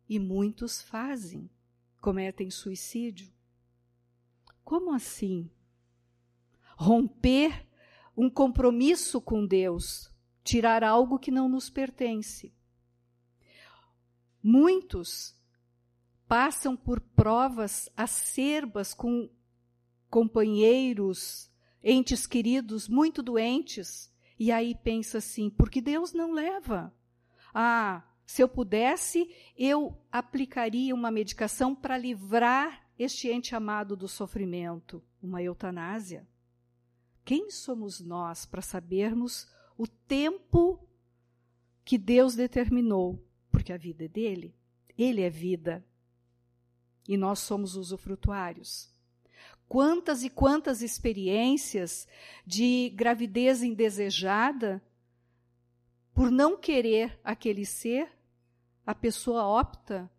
E 0.09 0.17
muitos 0.17 0.81
fazem, 0.81 1.47
cometem 2.01 2.49
suicídio. 2.49 3.31
Como 4.63 4.91
assim? 4.91 5.51
Romper 6.75 7.67
um 8.17 8.27
compromisso 8.27 9.21
com 9.21 9.45
Deus, 9.45 10.11
tirar 10.45 10.83
algo 10.83 11.17
que 11.17 11.31
não 11.31 11.49
nos 11.49 11.71
pertence. 11.71 12.53
Muitos 14.41 15.35
passam 16.27 16.77
por 16.77 17.01
provas 17.01 17.89
acerbas 17.97 18.93
com 18.93 19.27
companheiros, 20.07 21.51
entes 21.83 22.27
queridos 22.27 22.87
muito 22.87 23.23
doentes, 23.23 24.13
e 24.37 24.51
aí 24.51 24.75
pensa 24.75 25.17
assim: 25.17 25.49
por 25.49 25.67
que 25.67 25.81
Deus 25.81 26.13
não 26.13 26.31
leva? 26.31 26.95
Ah, 27.51 28.03
se 28.23 28.43
eu 28.43 28.47
pudesse, 28.47 29.27
eu 29.57 29.99
aplicaria 30.11 30.93
uma 30.93 31.09
medicação 31.09 31.73
para 31.73 31.97
livrar 31.97 32.85
este 32.99 33.29
ente 33.29 33.55
amado 33.55 33.95
do 33.95 34.07
sofrimento, 34.07 35.03
uma 35.21 35.41
eutanásia. 35.41 36.27
Quem 37.23 37.49
somos 37.49 37.99
nós 37.99 38.45
para 38.45 38.61
sabermos 38.61 39.47
o 39.77 39.87
tempo 39.87 40.79
que 41.83 41.97
Deus 41.97 42.35
determinou 42.35 43.25
porque 43.55 43.71
a 43.71 43.77
vida 43.77 44.03
é 44.03 44.07
dele. 44.09 44.53
Ele 44.97 45.21
é 45.21 45.29
vida. 45.29 45.83
E 47.07 47.15
nós 47.15 47.39
somos 47.39 47.77
usufrutuários. 47.77 48.93
Quantas 49.65 50.23
e 50.23 50.29
quantas 50.29 50.81
experiências 50.81 52.05
de 52.45 52.89
gravidez 52.89 53.63
indesejada, 53.63 54.83
por 56.13 56.29
não 56.29 56.57
querer 56.57 57.17
aquele 57.23 57.65
ser, 57.65 58.11
a 58.85 58.93
pessoa 58.93 59.47
opta 59.47 60.11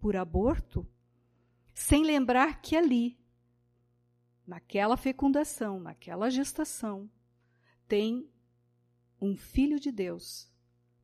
por 0.00 0.16
aborto, 0.16 0.84
sem 1.72 2.02
lembrar 2.02 2.60
que 2.60 2.76
ali, 2.76 3.16
naquela 4.44 4.96
fecundação, 4.96 5.78
naquela 5.78 6.28
gestação, 6.28 7.08
tem 7.86 8.28
um 9.20 9.36
filho 9.36 9.78
de 9.80 9.90
Deus 9.90 10.48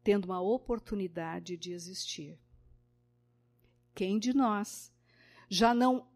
tendo 0.02 0.26
uma 0.26 0.40
oportunidade 0.40 1.56
de 1.56 1.72
existir. 1.72 2.38
Quem 3.94 4.18
de 4.18 4.34
nós 4.34 4.92
já 5.48 5.74
não 5.74 6.08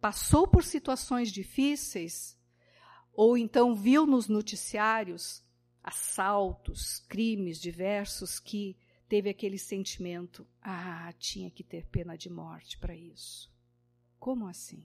passou 0.00 0.46
por 0.46 0.62
situações 0.62 1.32
difíceis 1.32 2.38
ou 3.12 3.38
então 3.38 3.74
viu 3.74 4.06
nos 4.06 4.28
noticiários 4.28 5.42
assaltos, 5.82 7.00
crimes 7.08 7.60
diversos 7.60 8.40
que 8.40 8.76
teve 9.08 9.28
aquele 9.28 9.58
sentimento: 9.58 10.46
ah, 10.60 11.12
tinha 11.18 11.50
que 11.50 11.62
ter 11.62 11.86
pena 11.86 12.16
de 12.16 12.30
morte 12.30 12.78
para 12.78 12.96
isso. 12.96 13.52
Como 14.18 14.46
assim? 14.46 14.84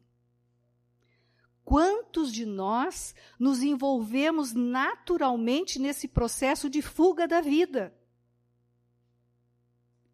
Quantos 1.69 2.33
de 2.33 2.47
nós 2.47 3.13
nos 3.37 3.61
envolvemos 3.61 4.53
naturalmente 4.53 5.77
nesse 5.77 6.07
processo 6.07 6.67
de 6.67 6.81
fuga 6.81 7.27
da 7.27 7.41
vida? 7.41 7.95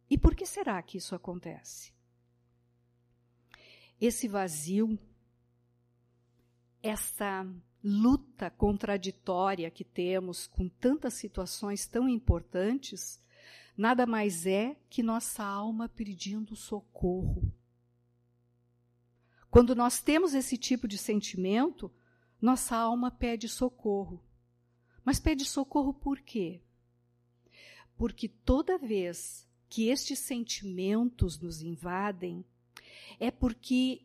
E 0.10 0.18
por 0.18 0.36
que 0.36 0.46
será 0.46 0.84
que 0.84 0.98
isso 0.98 1.15
acontece? 1.15 1.94
Esse 4.02 4.28
vazio, 4.28 5.00
essa 6.84 7.48
luta 7.82 8.50
contraditória 8.50 9.72
que 9.72 9.86
temos 9.86 10.48
com 10.48 10.68
tantas 10.68 11.13
situações 11.13 11.88
tão 11.88 12.10
importantes, 12.10 13.24
nada 13.78 14.06
mais 14.06 14.46
é 14.46 14.76
que 14.89 15.02
nossa 15.02 15.41
alma 15.41 15.88
pedindo 15.88 16.54
socorro. 16.54 17.50
Quando 19.56 19.74
nós 19.74 20.02
temos 20.02 20.34
esse 20.34 20.58
tipo 20.58 20.86
de 20.86 20.98
sentimento, 20.98 21.89
nossa 22.41 22.76
alma 22.76 23.10
pede 23.10 23.48
socorro. 23.48 24.22
Mas 25.02 25.18
pede 25.18 25.46
socorro 25.46 25.94
por 25.94 26.20
quê? 26.20 26.62
Porque 27.96 28.28
toda 28.28 28.78
vez 28.78 29.48
que 29.70 29.88
estes 29.88 30.20
sentimentos 30.20 31.39
nos 31.39 31.62
invadem 31.62 32.44
é 33.18 33.32
porque 33.32 34.02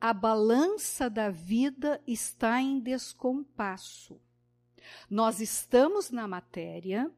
a 0.00 0.14
balança 0.14 1.10
da 1.10 1.30
vida 1.30 2.00
está 2.06 2.62
em 2.62 2.78
descompasso. 2.78 4.20
Nós 5.10 5.40
estamos 5.40 6.12
na 6.12 6.28
matéria, 6.28 7.10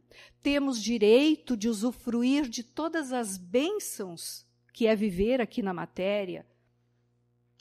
temos 0.43 0.83
direito 0.83 1.55
de 1.55 1.69
usufruir 1.69 2.49
de 2.49 2.63
todas 2.63 3.13
as 3.13 3.37
bênçãos 3.37 4.47
que 4.73 4.87
é 4.87 4.97
viver 4.97 5.39
aqui 5.39 5.61
na 5.61 5.75
matéria: 5.75 6.47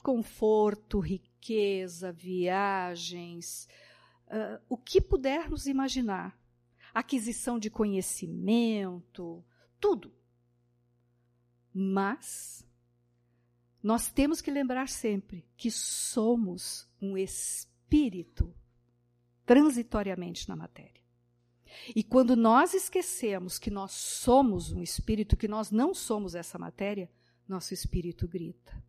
conforto, 0.08 1.00
riqueza, 1.00 2.10
viagens, 2.10 3.68
uh, 4.28 4.58
o 4.66 4.74
que 4.74 5.02
pudermos 5.02 5.66
imaginar, 5.66 6.34
aquisição 6.94 7.58
de 7.58 7.68
conhecimento, 7.68 9.44
tudo. 9.78 10.10
Mas 11.74 12.66
nós 13.82 14.10
temos 14.10 14.40
que 14.40 14.50
lembrar 14.50 14.88
sempre 14.88 15.46
que 15.58 15.70
somos 15.70 16.88
um 17.02 17.18
espírito 17.18 18.54
transitoriamente 19.44 20.48
na 20.48 20.56
matéria. 20.56 21.02
E 21.94 22.02
quando 22.02 22.34
nós 22.34 22.72
esquecemos 22.72 23.58
que 23.58 23.70
nós 23.70 23.92
somos 23.92 24.72
um 24.72 24.82
espírito, 24.82 25.36
que 25.36 25.46
nós 25.46 25.70
não 25.70 25.92
somos 25.92 26.34
essa 26.34 26.58
matéria, 26.58 27.10
nosso 27.46 27.74
espírito 27.74 28.26
grita. 28.26 28.87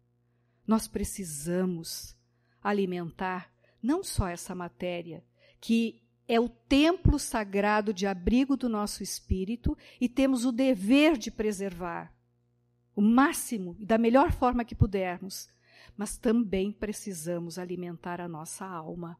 Nós 0.69 0.87
precisamos 0.87 2.15
alimentar 2.61 3.51
não 3.81 4.03
só 4.03 4.27
essa 4.27 4.53
matéria, 4.53 5.25
que 5.59 5.99
é 6.27 6.39
o 6.39 6.47
templo 6.47 7.17
sagrado 7.17 7.91
de 7.91 8.05
abrigo 8.05 8.55
do 8.55 8.69
nosso 8.69 9.01
espírito 9.01 9.75
e 9.99 10.07
temos 10.07 10.45
o 10.45 10.51
dever 10.51 11.17
de 11.17 11.31
preservar 11.31 12.13
o 12.95 13.01
máximo 13.01 13.75
e 13.79 13.85
da 13.87 13.97
melhor 13.97 14.31
forma 14.31 14.63
que 14.63 14.75
pudermos, 14.75 15.49
mas 15.97 16.17
também 16.19 16.71
precisamos 16.71 17.57
alimentar 17.57 18.21
a 18.21 18.27
nossa 18.27 18.63
alma. 18.63 19.19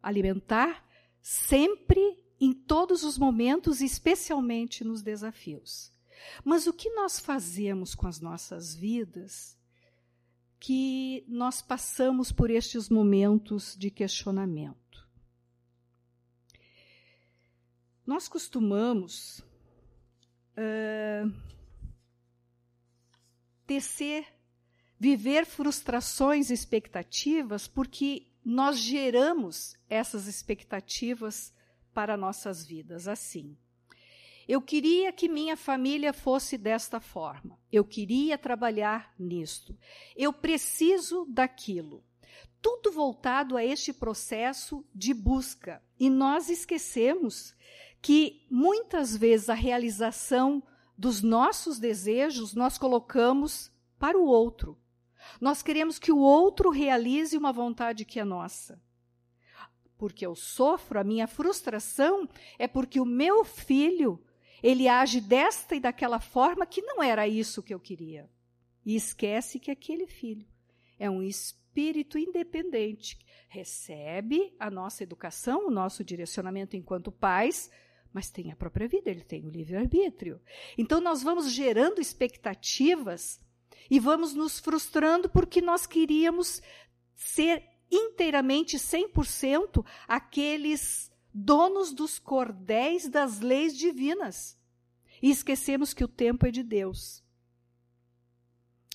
Alimentar 0.00 0.86
sempre, 1.20 2.16
em 2.40 2.52
todos 2.52 3.02
os 3.02 3.18
momentos, 3.18 3.80
especialmente 3.80 4.84
nos 4.84 5.02
desafios. 5.02 5.92
Mas 6.44 6.68
o 6.68 6.72
que 6.72 6.90
nós 6.90 7.18
fazemos 7.18 7.96
com 7.96 8.06
as 8.06 8.20
nossas 8.20 8.72
vidas 8.72 9.58
que 10.64 11.22
nós 11.28 11.60
passamos 11.60 12.32
por 12.32 12.50
estes 12.50 12.88
momentos 12.88 13.76
de 13.76 13.90
questionamento? 13.90 15.06
Nós 18.06 18.28
costumamos 18.28 19.40
uh, 20.56 21.30
tecer, 23.66 24.26
viver 24.98 25.44
frustrações 25.44 26.48
e 26.48 26.54
expectativas 26.54 27.68
porque 27.68 28.32
nós 28.42 28.78
geramos 28.78 29.76
essas 29.86 30.26
expectativas 30.26 31.52
para 31.92 32.16
nossas 32.16 32.64
vidas 32.64 33.06
assim. 33.06 33.54
Eu 34.46 34.60
queria 34.60 35.12
que 35.12 35.28
minha 35.28 35.56
família 35.56 36.12
fosse 36.12 36.58
desta 36.58 37.00
forma. 37.00 37.58
Eu 37.72 37.84
queria 37.84 38.36
trabalhar 38.36 39.14
nisto. 39.18 39.76
Eu 40.14 40.32
preciso 40.32 41.26
daquilo. 41.28 42.04
Tudo 42.60 42.92
voltado 42.92 43.56
a 43.56 43.64
este 43.64 43.92
processo 43.92 44.84
de 44.94 45.12
busca. 45.14 45.82
E 45.98 46.08
nós 46.08 46.48
esquecemos 46.48 47.54
que 48.00 48.46
muitas 48.50 49.16
vezes 49.16 49.48
a 49.48 49.54
realização 49.54 50.62
dos 50.96 51.22
nossos 51.22 51.78
desejos 51.78 52.54
nós 52.54 52.78
colocamos 52.78 53.72
para 53.98 54.18
o 54.18 54.26
outro. 54.26 54.78
Nós 55.40 55.62
queremos 55.62 55.98
que 55.98 56.12
o 56.12 56.18
outro 56.18 56.70
realize 56.70 57.36
uma 57.36 57.52
vontade 57.52 58.04
que 58.04 58.20
é 58.20 58.24
nossa. 58.24 58.80
Porque 59.96 60.26
eu 60.26 60.34
sofro, 60.34 61.00
a 61.00 61.04
minha 61.04 61.26
frustração 61.26 62.28
é 62.58 62.68
porque 62.68 63.00
o 63.00 63.06
meu 63.06 63.44
filho, 63.44 64.22
ele 64.64 64.88
age 64.88 65.20
desta 65.20 65.74
e 65.74 65.80
daquela 65.80 66.18
forma 66.18 66.64
que 66.64 66.80
não 66.80 67.02
era 67.02 67.28
isso 67.28 67.62
que 67.62 67.74
eu 67.74 67.78
queria. 67.78 68.30
E 68.82 68.96
esquece 68.96 69.58
que 69.58 69.70
aquele 69.70 70.06
filho 70.06 70.48
é 70.98 71.10
um 71.10 71.22
espírito 71.22 72.16
independente, 72.16 73.18
recebe 73.46 74.56
a 74.58 74.70
nossa 74.70 75.02
educação, 75.02 75.66
o 75.66 75.70
nosso 75.70 76.02
direcionamento 76.02 76.76
enquanto 76.76 77.12
pais, 77.12 77.70
mas 78.10 78.30
tem 78.30 78.50
a 78.50 78.56
própria 78.56 78.88
vida, 78.88 79.10
ele 79.10 79.22
tem 79.22 79.44
o 79.44 79.50
livre-arbítrio. 79.50 80.40
Então 80.78 80.98
nós 80.98 81.22
vamos 81.22 81.52
gerando 81.52 82.00
expectativas 82.00 83.38
e 83.90 84.00
vamos 84.00 84.32
nos 84.32 84.58
frustrando 84.58 85.28
porque 85.28 85.60
nós 85.60 85.84
queríamos 85.84 86.62
ser 87.14 87.62
inteiramente 87.90 88.78
100% 88.78 89.84
aqueles 90.08 91.12
donos 91.34 91.92
dos 91.92 92.18
cordéis 92.20 93.08
das 93.08 93.40
leis 93.40 93.76
divinas. 93.76 94.56
E 95.20 95.30
esquecemos 95.30 95.92
que 95.92 96.04
o 96.04 96.08
tempo 96.08 96.46
é 96.46 96.50
de 96.52 96.62
Deus. 96.62 97.24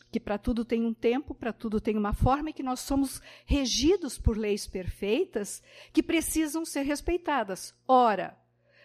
Que 0.10 0.19
para 0.19 0.38
tudo 0.38 0.63
tem 0.63 0.86
um 0.86 0.93
tempo, 0.93 1.36
para 1.36 1.52
tudo 1.52 1.82
tem 1.82 1.97
uma 1.97 2.13
forma 2.13 2.49
e 2.49 2.54
que 2.54 2.63
nós 2.63 2.80
somos 2.80 3.21
regidos 3.45 4.17
por 4.17 4.38
leis 4.38 4.65
perfeitas 4.65 5.62
que 5.91 6.02
precisam 6.02 6.65
ser 6.65 6.84
respeitadas. 6.84 7.75
Ora, 7.88 8.39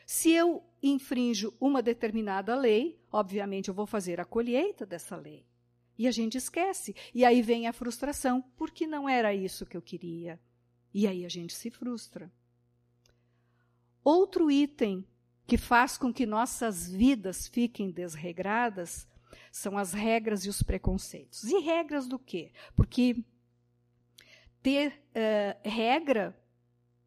se 0.05 0.33
eu 0.33 0.63
infrinjo 0.83 1.55
uma 1.61 1.81
determinada 1.81 2.55
lei, 2.55 3.01
obviamente 3.11 3.69
eu 3.69 3.75
vou 3.75 3.87
fazer 3.87 4.21
a 4.21 4.25
colheita 4.25 4.85
dessa 4.85 5.17
lei. 5.17 5.47
E 5.97 6.09
a 6.09 6.11
gente 6.11 6.37
esquece. 6.37 6.95
E 7.15 7.25
aí 7.25 7.41
vem 7.41 7.69
a 7.69 7.73
frustração, 7.73 8.43
porque 8.57 8.87
não 8.87 9.09
era 9.09 9.33
isso 9.33 9.65
que 9.65 9.77
eu 9.77 9.83
queria. 9.83 10.41
E 10.93 11.07
aí 11.07 11.25
a 11.25 11.29
gente 11.29 11.55
se 11.55 11.71
frustra. 11.71 12.31
Outro 14.05 14.51
item 14.51 15.05
que 15.47 15.57
faz 15.57 15.97
com 15.97 16.13
que 16.13 16.27
nossas 16.27 16.89
vidas 16.93 17.49
fiquem 17.49 17.91
desregradas 17.91 19.09
são 19.51 19.79
as 19.79 19.93
regras 19.93 20.45
e 20.45 20.49
os 20.49 20.63
preconceitos. 20.63 21.45
E 21.45 21.59
regras 21.61 22.07
do 22.07 22.19
quê? 22.19 22.53
Porque 22.77 23.25
ter 24.63 25.03
uh, 25.11 25.69
regra, 25.69 26.39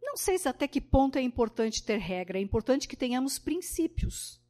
não 0.02 0.18
sei 0.18 0.38
se 0.38 0.50
até 0.50 0.68
que 0.68 0.82
ponto 0.82 1.18
é 1.18 1.22
importante 1.22 1.84
ter 1.84 1.98
regra, 1.98 2.38
é 2.38 2.42
importante 2.42 2.88
que 2.88 2.96
tenhamos 2.96 3.40
princípios 3.40 4.42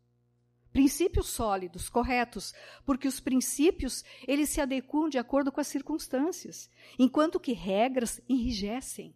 princípios 0.78 1.30
sólidos, 1.30 1.90
corretos, 1.90 2.54
porque 2.86 3.08
os 3.08 3.20
princípios, 3.20 4.06
eles 4.28 4.48
se 4.50 4.62
adequam 4.62 5.10
de 5.10 5.18
acordo 5.18 5.52
com 5.52 5.60
as 5.60 5.66
circunstâncias, 5.66 6.70
enquanto 7.00 7.40
que 7.40 7.52
regras 7.52 8.22
enrijecem. 8.30 9.16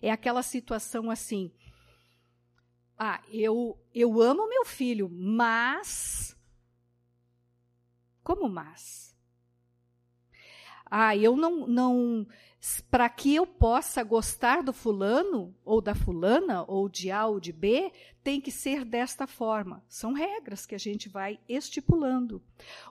É 0.00 0.12
aquela 0.12 0.44
situação 0.44 1.10
assim: 1.10 1.52
ah, 2.98 3.22
eu 3.30 3.78
eu 3.94 4.20
amo 4.20 4.48
meu 4.48 4.64
filho, 4.64 5.08
mas 5.10 6.36
como 8.22 8.48
mas? 8.48 9.16
Ah, 10.84 11.16
eu 11.16 11.36
não 11.36 11.66
não 11.66 12.26
para 12.90 13.08
que 13.08 13.34
eu 13.34 13.46
possa 13.46 14.02
gostar 14.02 14.62
do 14.62 14.72
fulano, 14.72 15.54
ou 15.64 15.80
da 15.80 15.94
fulana, 15.94 16.64
ou 16.66 16.88
de 16.88 17.10
A 17.10 17.26
ou 17.26 17.38
de 17.38 17.52
B, 17.52 17.92
tem 18.24 18.40
que 18.40 18.50
ser 18.50 18.84
desta 18.84 19.26
forma. 19.26 19.84
São 19.88 20.12
regras 20.12 20.66
que 20.66 20.74
a 20.74 20.78
gente 20.78 21.08
vai 21.08 21.38
estipulando. 21.48 22.42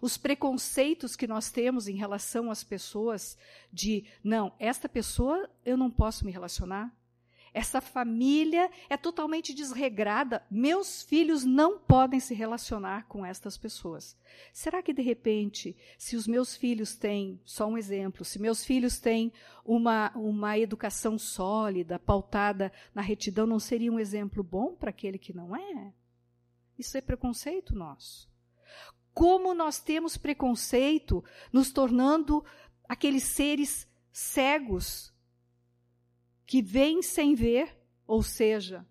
Os 0.01 0.17
preconceitos 0.17 1.15
que 1.15 1.27
nós 1.27 1.51
temos 1.51 1.87
em 1.87 1.95
relação 1.95 2.49
às 2.49 2.63
pessoas, 2.63 3.37
de, 3.71 4.05
não, 4.23 4.53
esta 4.59 4.87
pessoa 4.87 5.49
eu 5.65 5.75
não 5.75 5.91
posso 5.91 6.25
me 6.25 6.31
relacionar, 6.31 6.95
essa 7.55 7.79
família 7.79 8.69
é 8.89 8.97
totalmente 8.97 9.53
desregrada. 9.53 10.45
Meus 10.51 11.01
filhos 11.01 11.45
não 11.45 11.79
podem 11.79 12.19
se 12.19 12.33
relacionar 12.33 13.07
com 13.07 13.25
estas 13.25 13.57
pessoas. 13.57 14.17
Será 14.51 14.83
que, 14.83 14.93
de 14.93 15.01
repente, 15.01 15.73
se 15.97 16.17
os 16.17 16.27
meus 16.27 16.53
filhos 16.53 16.97
têm, 16.97 17.39
só 17.45 17.65
um 17.65 17.77
exemplo, 17.77 18.25
se 18.25 18.39
meus 18.39 18.65
filhos 18.65 18.99
têm 18.99 19.31
uma, 19.63 20.11
uma 20.17 20.59
educação 20.59 21.17
sólida, 21.17 21.97
pautada 21.97 22.73
na 22.93 23.01
retidão, 23.01 23.47
não 23.47 23.57
seria 23.57 23.89
um 23.89 24.01
exemplo 24.01 24.43
bom 24.43 24.75
para 24.75 24.89
aquele 24.89 25.17
que 25.17 25.33
não 25.33 25.55
é? 25.55 25.93
Isso 26.77 26.97
é 26.97 27.01
preconceito 27.01 27.73
nosso. 27.73 28.29
Como 29.13 29.53
nós 29.53 29.79
temos 29.79 30.17
preconceito, 30.17 31.23
nos 31.53 31.71
tornando 31.71 32.43
aqueles 32.85 33.23
seres 33.23 33.87
cegos 34.11 35.14
que 36.45 36.61
vêm 36.61 37.01
sem 37.01 37.33
ver, 37.35 37.75
ou 38.05 38.21
seja, 38.21 38.85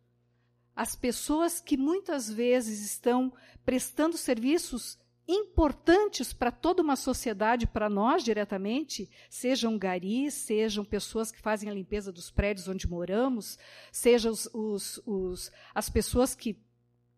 as 0.75 0.97
pessoas 0.97 1.61
que 1.61 1.77
muitas 1.77 2.31
vezes 2.31 2.85
estão 2.85 3.33
prestando 3.65 4.17
serviços 4.17 4.99
importantes 5.27 6.33
para 6.33 6.51
toda 6.51 6.83
uma 6.83 6.97
sociedade, 6.97 7.67
para 7.67 7.89
nós 7.89 8.23
diretamente, 8.23 9.09
sejam 9.31 9.79
garis, 9.79 10.35
sejam 10.35 10.85
pessoas 10.85 11.31
que 11.31 11.41
fazem 11.41 11.71
a 11.71 11.75
limpeza 11.75 12.13
dos 12.13 12.31
prédios 12.31 12.69
onde 12.69 12.89
moramos, 12.89 13.59
sejam 13.91 14.33
os, 14.33 14.47
os, 14.53 15.01
os, 15.07 15.53
as 15.75 15.89
pessoas 15.89 16.35
que, 16.35 16.59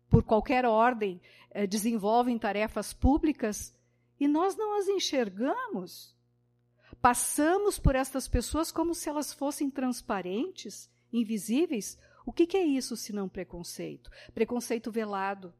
por 0.09 0.23
qualquer 0.23 0.65
ordem, 0.65 1.19
eh, 1.51 1.67
desenvolvem 1.67 2.37
tarefas 2.37 2.93
públicas, 2.93 3.75
e 4.19 4.27
nós 4.27 4.55
não 4.55 4.79
as 4.79 4.87
enxergamos. 4.87 6.16
Passamos 7.01 7.77
por 7.77 7.95
estas 7.95 8.27
pessoas 8.27 8.71
como 8.71 8.93
se 8.93 9.07
elas 9.07 9.33
fossem 9.33 9.69
transparentes, 9.69 10.89
invisíveis. 11.11 11.97
O 12.25 12.33
que, 12.33 12.45
que 12.45 12.57
é 12.57 12.63
isso 12.63 12.95
senão 12.97 13.29
preconceito? 13.29 14.09
Preconceito 14.33 14.91
velado. 14.91 15.53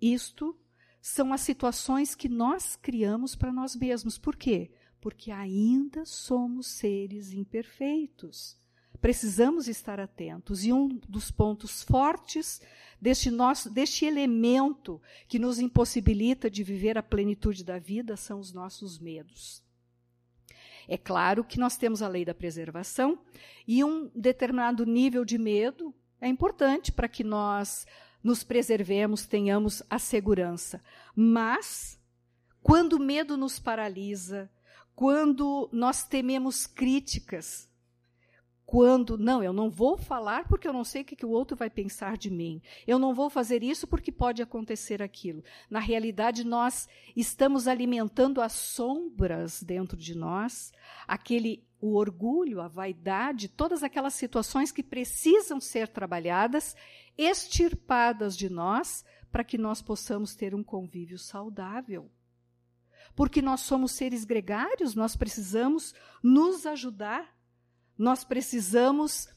Isto 0.00 0.58
são 1.00 1.32
as 1.32 1.40
situações 1.40 2.14
que 2.14 2.28
nós 2.28 2.76
criamos 2.76 3.34
para 3.34 3.52
nós 3.52 3.74
mesmos. 3.76 4.18
Por 4.18 4.36
quê? 4.36 4.72
Porque 5.00 5.30
ainda 5.30 6.04
somos 6.04 6.66
seres 6.66 7.32
imperfeitos. 7.32 8.58
Precisamos 9.00 9.68
estar 9.68 9.98
atentos. 9.98 10.64
E 10.64 10.72
um 10.72 10.88
dos 11.08 11.30
pontos 11.30 11.82
fortes 11.82 12.60
deste, 13.00 13.30
nosso, 13.30 13.70
deste 13.70 14.04
elemento 14.04 15.00
que 15.26 15.38
nos 15.38 15.58
impossibilita 15.58 16.50
de 16.50 16.62
viver 16.62 16.98
a 16.98 17.02
plenitude 17.02 17.64
da 17.64 17.78
vida 17.78 18.16
são 18.16 18.38
os 18.38 18.52
nossos 18.52 18.98
medos. 18.98 19.62
É 20.86 20.98
claro 20.98 21.44
que 21.44 21.58
nós 21.58 21.76
temos 21.76 22.02
a 22.02 22.08
lei 22.08 22.24
da 22.24 22.34
preservação 22.34 23.18
e 23.66 23.84
um 23.84 24.10
determinado 24.14 24.84
nível 24.84 25.24
de 25.24 25.38
medo 25.38 25.94
é 26.20 26.28
importante 26.28 26.92
para 26.92 27.08
que 27.08 27.24
nós 27.24 27.86
nos 28.22 28.42
preservemos, 28.42 29.26
tenhamos 29.26 29.82
a 29.88 29.98
segurança. 29.98 30.82
Mas, 31.14 31.98
quando 32.62 32.94
o 32.94 32.98
medo 32.98 33.36
nos 33.36 33.58
paralisa, 33.58 34.50
quando 34.94 35.70
nós 35.72 36.04
tememos 36.04 36.66
críticas, 36.66 37.69
quando, 38.70 39.18
não, 39.18 39.42
eu 39.42 39.52
não 39.52 39.68
vou 39.68 39.96
falar 39.96 40.46
porque 40.46 40.68
eu 40.68 40.72
não 40.72 40.84
sei 40.84 41.02
o 41.02 41.04
que, 41.04 41.16
que 41.16 41.26
o 41.26 41.30
outro 41.30 41.56
vai 41.56 41.68
pensar 41.68 42.16
de 42.16 42.30
mim. 42.30 42.62
Eu 42.86 43.00
não 43.00 43.12
vou 43.12 43.28
fazer 43.28 43.64
isso 43.64 43.84
porque 43.84 44.12
pode 44.12 44.40
acontecer 44.40 45.02
aquilo. 45.02 45.42
Na 45.68 45.80
realidade, 45.80 46.44
nós 46.44 46.88
estamos 47.16 47.66
alimentando 47.66 48.40
as 48.40 48.52
sombras 48.52 49.60
dentro 49.60 49.96
de 49.96 50.16
nós, 50.16 50.72
aquele 51.04 51.66
o 51.80 51.96
orgulho, 51.96 52.60
a 52.60 52.68
vaidade, 52.68 53.48
todas 53.48 53.82
aquelas 53.82 54.14
situações 54.14 54.70
que 54.70 54.84
precisam 54.84 55.58
ser 55.58 55.88
trabalhadas, 55.88 56.76
extirpadas 57.18 58.36
de 58.36 58.48
nós, 58.48 59.04
para 59.32 59.42
que 59.42 59.58
nós 59.58 59.82
possamos 59.82 60.36
ter 60.36 60.54
um 60.54 60.62
convívio 60.62 61.18
saudável. 61.18 62.08
Porque 63.16 63.42
nós 63.42 63.62
somos 63.62 63.90
seres 63.90 64.24
gregários, 64.24 64.94
nós 64.94 65.16
precisamos 65.16 65.92
nos 66.22 66.66
ajudar 66.66 67.39
nós 68.00 68.24
precisamos 68.24 69.28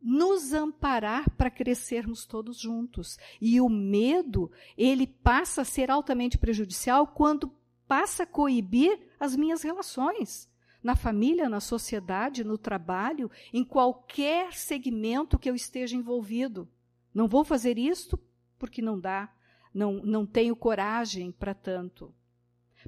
nos 0.00 0.52
amparar 0.52 1.28
para 1.30 1.50
crescermos 1.50 2.24
todos 2.24 2.56
juntos. 2.56 3.18
E 3.40 3.60
o 3.60 3.68
medo, 3.68 4.52
ele 4.76 5.04
passa 5.04 5.62
a 5.62 5.64
ser 5.64 5.90
altamente 5.90 6.38
prejudicial 6.38 7.08
quando 7.08 7.52
passa 7.88 8.22
a 8.22 8.26
coibir 8.26 8.96
as 9.18 9.34
minhas 9.34 9.62
relações. 9.62 10.48
Na 10.80 10.94
família, 10.94 11.48
na 11.48 11.58
sociedade, 11.58 12.44
no 12.44 12.56
trabalho, 12.56 13.28
em 13.52 13.64
qualquer 13.64 14.52
segmento 14.52 15.36
que 15.36 15.50
eu 15.50 15.56
esteja 15.56 15.96
envolvido. 15.96 16.68
Não 17.12 17.26
vou 17.26 17.44
fazer 17.44 17.78
isto 17.78 18.16
porque 18.60 18.80
não 18.80 19.00
dá, 19.00 19.28
não, 19.74 19.94
não 20.04 20.24
tenho 20.24 20.54
coragem 20.54 21.32
para 21.32 21.52
tanto. 21.52 22.14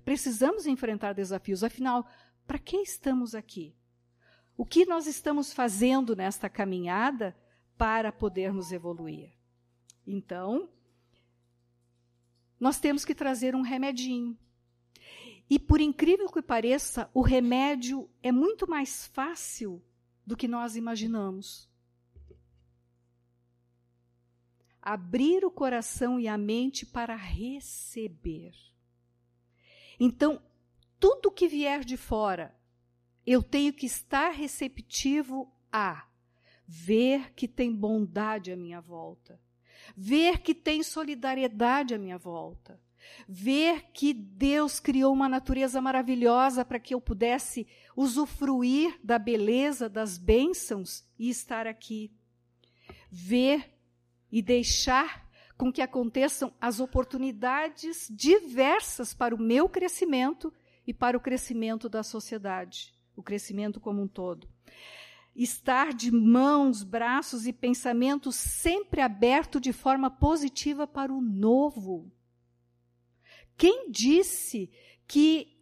Precisamos 0.05 0.69
enfrentar 0.69 1.15
desafios, 1.15 1.65
afinal, 1.65 2.07
para 2.47 2.61
que 2.61 2.77
estamos 2.77 3.35
aqui? 3.35 3.75
O 4.61 4.67
que 4.67 4.85
nós 4.85 5.07
estamos 5.07 5.55
fazendo 5.55 6.15
nesta 6.15 6.47
caminhada 6.47 7.35
para 7.79 8.13
podermos 8.13 8.73
evoluir? 8.73 9.33
Então, 10.07 10.69
nós 12.61 12.79
temos 12.79 13.03
que 13.03 13.15
trazer 13.15 13.55
um 13.57 13.63
remedinho. 13.63 14.37
E 15.49 15.59
por 15.59 15.81
incrível 15.81 16.29
que 16.29 16.43
pareça, 16.43 17.11
o 17.15 17.23
remédio 17.23 18.07
é 18.23 18.31
muito 18.31 18.69
mais 18.69 19.07
fácil 19.07 19.83
do 20.27 20.37
que 20.37 20.47
nós 20.47 20.77
imaginamos. 20.77 21.67
Abrir 24.83 25.43
o 25.43 25.51
coração 25.51 26.21
e 26.21 26.29
a 26.29 26.37
mente 26.37 26.85
para 26.85 27.17
receber. 27.17 28.53
Então, 29.99 30.39
tudo 30.99 31.31
que 31.31 31.49
vier 31.49 31.83
de 31.83 31.97
fora, 31.97 32.55
eu 33.31 33.45
tenho 33.45 33.73
que 33.73 33.87
estar 33.87 34.31
receptivo 34.31 35.49
a 35.73 36.05
ver 36.67 37.33
que 37.33 37.47
tem 37.47 37.73
bondade 37.73 38.51
à 38.51 38.57
minha 38.57 38.81
volta, 38.81 39.41
ver 39.97 40.41
que 40.41 40.53
tem 40.53 40.83
solidariedade 40.83 41.95
à 41.95 41.99
minha 41.99 42.19
volta, 42.19 42.81
ver 43.29 43.93
que 43.93 44.13
Deus 44.13 44.81
criou 44.81 45.13
uma 45.13 45.29
natureza 45.29 45.81
maravilhosa 45.81 46.65
para 46.65 46.81
que 46.81 46.93
eu 46.93 47.01
pudesse 47.01 47.69
usufruir 47.97 48.99
da 49.01 49.17
beleza, 49.17 49.89
das 49.89 50.19
bênçãos 50.19 51.05
e 51.17 51.31
estar 51.31 51.69
aqui. 51.69 52.13
Ver 53.09 53.79
e 54.31 54.43
deixar 54.43 55.31
com 55.57 55.73
que 55.73 55.83
aconteçam 55.83 56.53
as 56.61 56.81
oportunidades 56.81 58.09
diversas 58.11 59.15
para 59.15 59.37
o 59.37 59.39
meu 59.39 59.69
crescimento 59.69 60.53
e 60.85 60.93
para 60.93 61.17
o 61.17 61.21
crescimento 61.21 61.89
da 61.89 62.03
sociedade 62.03 62.99
o 63.21 63.23
crescimento 63.23 63.81
como 63.81 64.03
um 64.03 64.09
todo. 64.09 64.49
Estar 65.35 65.95
de 65.95 66.11
mãos, 66.11 66.83
braços 66.83 67.47
e 67.47 67.53
pensamentos 67.53 68.35
sempre 68.35 69.01
aberto 69.01 69.61
de 69.61 69.73
forma 69.73 70.11
positiva 70.11 70.87
para 70.87 71.13
o 71.13 71.21
novo. 71.21 72.11
Quem 73.57 73.91
disse 73.91 74.71
que 75.07 75.57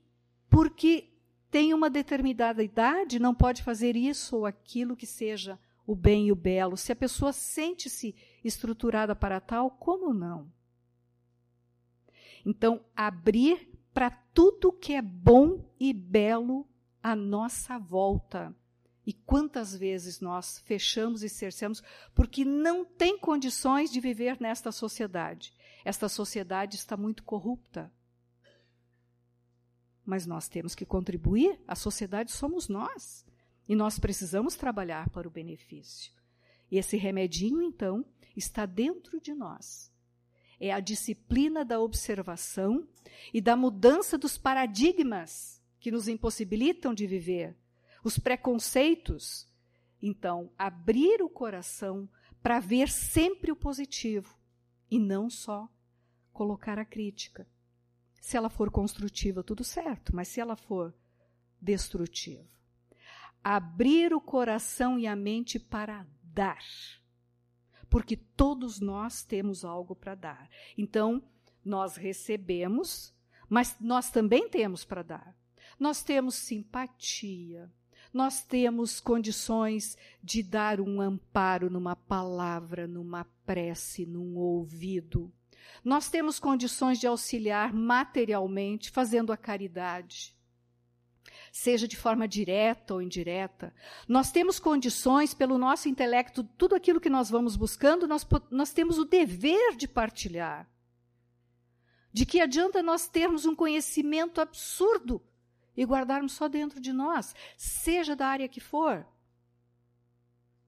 porque 0.49 1.11
tem 1.51 1.75
uma 1.75 1.90
determinada 1.90 2.62
idade 2.62 3.18
não 3.18 3.35
pode 3.35 3.62
fazer 3.62 3.97
isso 3.97 4.37
ou 4.37 4.47
aquilo 4.47 4.97
que 4.97 5.07
seja 5.07 5.59
o 5.87 5.94
bem 5.94 6.29
e 6.29 6.33
o 6.33 6.37
belo? 6.37 6.77
Se 6.77 6.92
a 6.92 6.97
pessoa 6.97 7.33
sente-se 7.33 8.14
estruturada 8.44 9.14
para 9.14 9.40
tal, 9.40 9.71
como 9.71 10.14
não? 10.14 10.51
Então, 12.44 12.81
abrir 12.97 13.68
para 13.92 14.11
tudo 14.11 14.73
que 14.73 14.92
é 14.92 15.03
bom 15.03 15.68
e 15.79 15.92
belo 15.92 16.66
à 17.09 17.16
nossa 17.16 17.79
volta. 17.79 18.55
E 19.07 19.14
quantas 19.14 19.75
vezes 19.75 20.21
nós 20.21 20.59
fechamos 20.59 21.23
e 21.23 21.29
cercamos 21.29 21.83
porque 22.14 22.44
não 22.44 22.85
tem 22.85 23.18
condições 23.18 23.90
de 23.90 24.01
viver 24.01 24.38
nesta 24.38 24.71
sociedade. 24.71 25.55
Esta 25.83 26.09
sociedade 26.09 26.77
está 26.77 26.97
muito 26.97 27.23
corrupta. 27.23 27.90
Mas 30.05 30.27
nós 30.27 30.49
temos 30.49 30.75
que 30.75 30.85
contribuir, 30.85 31.59
a 31.66 31.75
sociedade 31.75 32.31
somos 32.31 32.68
nós. 32.68 33.25
E 33.66 33.75
nós 33.75 33.99
precisamos 33.99 34.55
trabalhar 34.55 35.09
para 35.09 35.27
o 35.27 35.31
benefício. 35.31 36.12
E 36.71 36.77
esse 36.77 36.97
remedinho, 36.99 37.62
então, 37.62 38.05
está 38.37 38.66
dentro 38.66 39.18
de 39.21 39.35
nós. 39.35 39.90
É 40.61 40.73
a 40.73 40.81
disciplina 40.81 41.64
da 41.64 41.81
observação 41.81 42.87
e 43.33 43.40
da 43.40 43.57
mudança 43.57 44.18
dos 44.18 44.37
paradigmas 44.37 45.58
que 45.81 45.91
nos 45.91 46.09
impossibilitam 46.09 46.93
de 46.93 47.07
viver, 47.07 47.57
os 48.03 48.19
preconceitos. 48.19 49.47
Então, 50.01 50.53
abrir 50.57 51.23
o 51.23 51.29
coração 51.29 52.09
para 52.43 52.61
ver 52.61 52.88
sempre 52.88 53.51
o 53.51 53.57
positivo 53.57 54.38
e 54.91 54.99
não 54.99 55.29
só 55.29 55.69
colocar 56.33 56.79
a 56.79 56.85
crítica. 56.85 57.47
Se 58.21 58.37
ela 58.37 58.49
for 58.49 58.71
construtiva, 58.71 59.43
tudo 59.43 59.64
certo, 59.64 60.14
mas 60.14 60.29
se 60.29 60.41
ela 60.41 60.57
for 60.57 60.95
destrutiva. 61.61 62.47
Abrir 63.43 64.12
o 64.12 64.21
coração 64.21 64.99
e 64.99 65.07
a 65.07 65.17
mente 65.17 65.59
para 65.59 66.07
dar. 66.23 66.62
Porque 67.88 68.17
todos 68.17 68.81
nós 68.81 69.25
temos 69.25 69.64
algo 69.64 69.95
para 69.95 70.14
dar. 70.14 70.51
Então, 70.77 71.23
nós 71.64 71.97
recebemos, 71.97 73.14
mas 73.49 73.77
nós 73.81 74.11
também 74.11 74.49
temos 74.49 74.85
para 74.85 75.03
dar. 75.03 75.38
Nós 75.79 76.03
temos 76.03 76.35
simpatia, 76.35 77.71
nós 78.12 78.43
temos 78.43 79.01
condições 79.01 79.97
de 80.23 80.43
dar 80.43 80.81
um 80.81 81.01
amparo 81.01 81.71
numa 81.71 81.95
palavra, 81.95 82.87
numa 82.87 83.25
prece, 83.47 84.07
num 84.07 84.37
ouvido. 84.37 85.33
Nós 85.85 86.09
temos 86.09 86.41
condições 86.41 86.99
de 86.99 87.07
auxiliar 87.07 87.73
materialmente, 87.73 88.91
fazendo 88.91 89.33
a 89.33 89.37
caridade. 89.37 90.37
Seja 91.53 91.87
de 91.87 91.97
forma 91.97 92.27
direta 92.27 92.95
ou 92.95 93.03
indireta. 93.03 93.75
Nós 94.07 94.33
temos 94.33 94.59
condições, 94.59 95.33
pelo 95.35 95.59
nosso 95.59 95.88
intelecto, 95.88 96.43
tudo 96.43 96.75
aquilo 96.75 97.01
que 97.01 97.11
nós 97.11 97.31
vamos 97.31 97.57
buscando, 97.57 98.09
nós, 98.09 98.27
nós 98.51 98.73
temos 98.73 98.99
o 98.99 99.05
dever 99.05 99.77
de 99.77 99.87
partilhar. 99.87 100.69
De 102.12 102.27
que 102.27 102.41
adianta 102.41 102.83
nós 102.83 103.07
termos 103.07 103.45
um 103.47 103.55
conhecimento 103.55 104.41
absurdo 104.41 105.23
e 105.79 105.85
guardarmos 105.85 106.33
só 106.33 106.49
dentro 106.49 106.81
de 106.81 106.93
nós, 106.93 107.37
seja 107.57 108.17
da 108.17 108.27
área 108.27 108.49
que 108.49 108.59
for. 108.59 109.07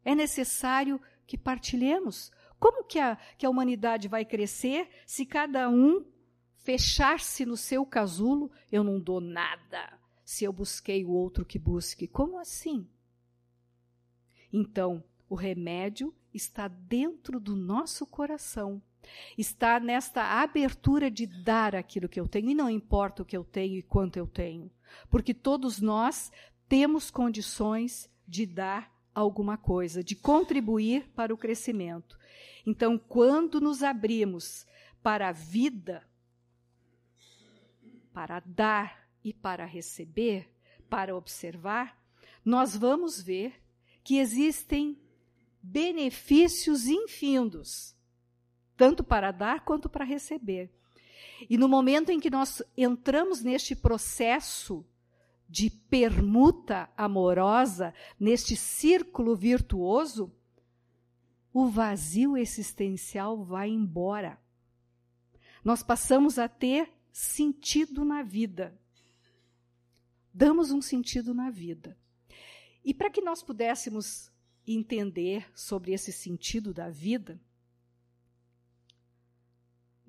É 0.05 0.15
necessário 0.15 1.01
que 1.27 1.37
partilhemos. 1.37 2.31
Como 2.61 2.85
que 2.85 3.01
a, 3.01 3.17
que 3.37 3.45
a 3.45 3.51
humanidade 3.51 4.07
vai 4.07 4.25
crescer 4.25 4.89
se 5.05 5.27
cada 5.27 5.69
um 5.69 6.07
fechar-se 6.59 7.45
no 7.45 7.57
seu 7.57 7.85
casulo? 7.85 8.53
Eu 8.71 8.85
não 8.85 9.01
dou 9.01 9.21
nada 9.21 9.99
se 10.25 10.45
eu 10.45 10.53
busquei 10.53 11.05
o 11.05 11.11
outro 11.11 11.45
que 11.45 11.59
busque. 11.59 12.07
Como 12.07 12.39
assim? 12.39 12.89
Então, 14.53 15.03
o 15.29 15.35
remédio 15.35 16.15
está 16.33 16.69
dentro 16.69 17.41
do 17.41 17.57
nosso 17.57 18.07
coração. 18.07 18.81
Está 19.37 19.81
nesta 19.81 20.41
abertura 20.41 21.11
de 21.11 21.27
dar 21.27 21.75
aquilo 21.75 22.09
que 22.09 22.21
eu 22.21 22.29
tenho, 22.29 22.51
e 22.51 22.55
não 22.55 22.71
importa 22.71 23.23
o 23.23 23.27
que 23.27 23.37
eu 23.37 23.43
tenho 23.43 23.77
e 23.77 23.83
quanto 23.83 24.17
eu 24.17 24.27
tenho 24.29 24.71
porque 25.09 25.35
todos 25.35 25.81
nós 25.81 26.31
temos 26.69 27.11
condições 27.11 28.09
de 28.27 28.47
dar 28.47 28.93
alguma 29.15 29.57
coisa, 29.57 30.05
de 30.05 30.15
contribuir 30.15 31.09
para 31.15 31.35
o 31.35 31.39
crescimento. 31.39 32.19
Então, 32.67 32.99
quando 32.99 33.61
nos 33.61 33.83
abrimos 33.83 34.67
para 35.03 35.29
a 35.29 35.33
vida, 35.33 36.07
para 38.13 38.41
dar 38.41 39.09
e 39.25 39.33
para 39.33 39.65
receber, 39.65 40.53
para 40.89 41.17
observar, 41.17 41.99
nós 42.45 42.77
vamos 42.77 43.21
ver 43.21 43.63
que 44.03 44.19
existem 44.19 44.99
benefícios 45.63 46.87
infindos, 46.87 47.95
tanto 48.77 49.05
para 49.05 49.31
dar 49.31 49.65
quanto 49.65 49.89
para 49.89 50.05
receber. 50.05 50.73
E 51.49 51.57
no 51.57 51.69
momento 51.69 52.11
em 52.11 52.21
que 52.21 52.31
nós 52.31 52.63
entramos 52.77 53.43
neste 53.43 53.75
processo 53.75 54.85
de 55.49 55.69
permuta 55.69 56.89
amorosa, 56.97 57.93
neste 58.19 58.55
círculo 58.57 59.35
virtuoso, 59.35 60.33
o 61.53 61.69
vazio 61.69 62.37
existencial 62.37 63.45
vai 63.45 63.69
embora. 63.69 64.39
Nós 65.65 65.83
passamos 65.83 66.39
a 66.39 66.49
ter 66.49 66.93
sentido 67.13 68.05
na 68.05 68.23
vida. 68.23 68.79
Damos 70.33 70.71
um 70.71 70.81
sentido 70.81 71.35
na 71.35 71.51
vida. 71.51 71.99
E 72.85 72.95
para 72.95 73.11
que 73.11 73.21
nós 73.21 73.43
pudéssemos 73.43 74.31
entender 74.67 75.51
sobre 75.55 75.93
esse 75.93 76.13
sentido 76.13 76.73
da 76.73 76.89
vida, 76.89 77.41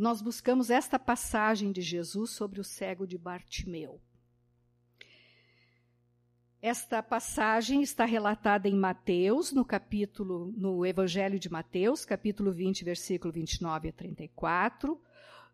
nós 0.01 0.19
buscamos 0.19 0.71
esta 0.71 0.97
passagem 0.97 1.71
de 1.71 1.79
Jesus 1.79 2.31
sobre 2.31 2.59
o 2.59 2.63
cego 2.63 3.05
de 3.05 3.19
Bartimeu. 3.19 4.01
Esta 6.59 7.03
passagem 7.03 7.83
está 7.83 8.03
relatada 8.03 8.67
em 8.67 8.73
Mateus, 8.75 9.51
no 9.51 9.63
capítulo, 9.63 10.51
no 10.57 10.83
Evangelho 10.83 11.37
de 11.37 11.51
Mateus, 11.51 12.03
capítulo 12.03 12.51
20, 12.51 12.83
versículo 12.83 13.31
29 13.31 13.89
a 13.89 13.93
34, 13.93 14.99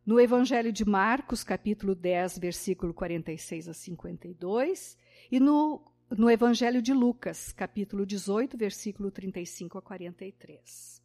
no 0.06 0.18
Evangelho 0.18 0.72
de 0.72 0.86
Marcos, 0.86 1.44
capítulo 1.44 1.94
10, 1.94 2.40
versículo 2.40 2.94
46 2.94 3.68
a 3.68 3.74
52, 3.74 4.98
e 5.30 5.42
no, 5.42 5.92
no 6.10 6.32
Evangelho 6.32 6.82
de 6.82 6.94
Lucas, 6.94 7.52
capítulo 7.52 8.06
18, 8.06 8.58
versículo 8.58 9.12
35 9.12 9.78
a 9.78 9.82
43. 9.82 11.04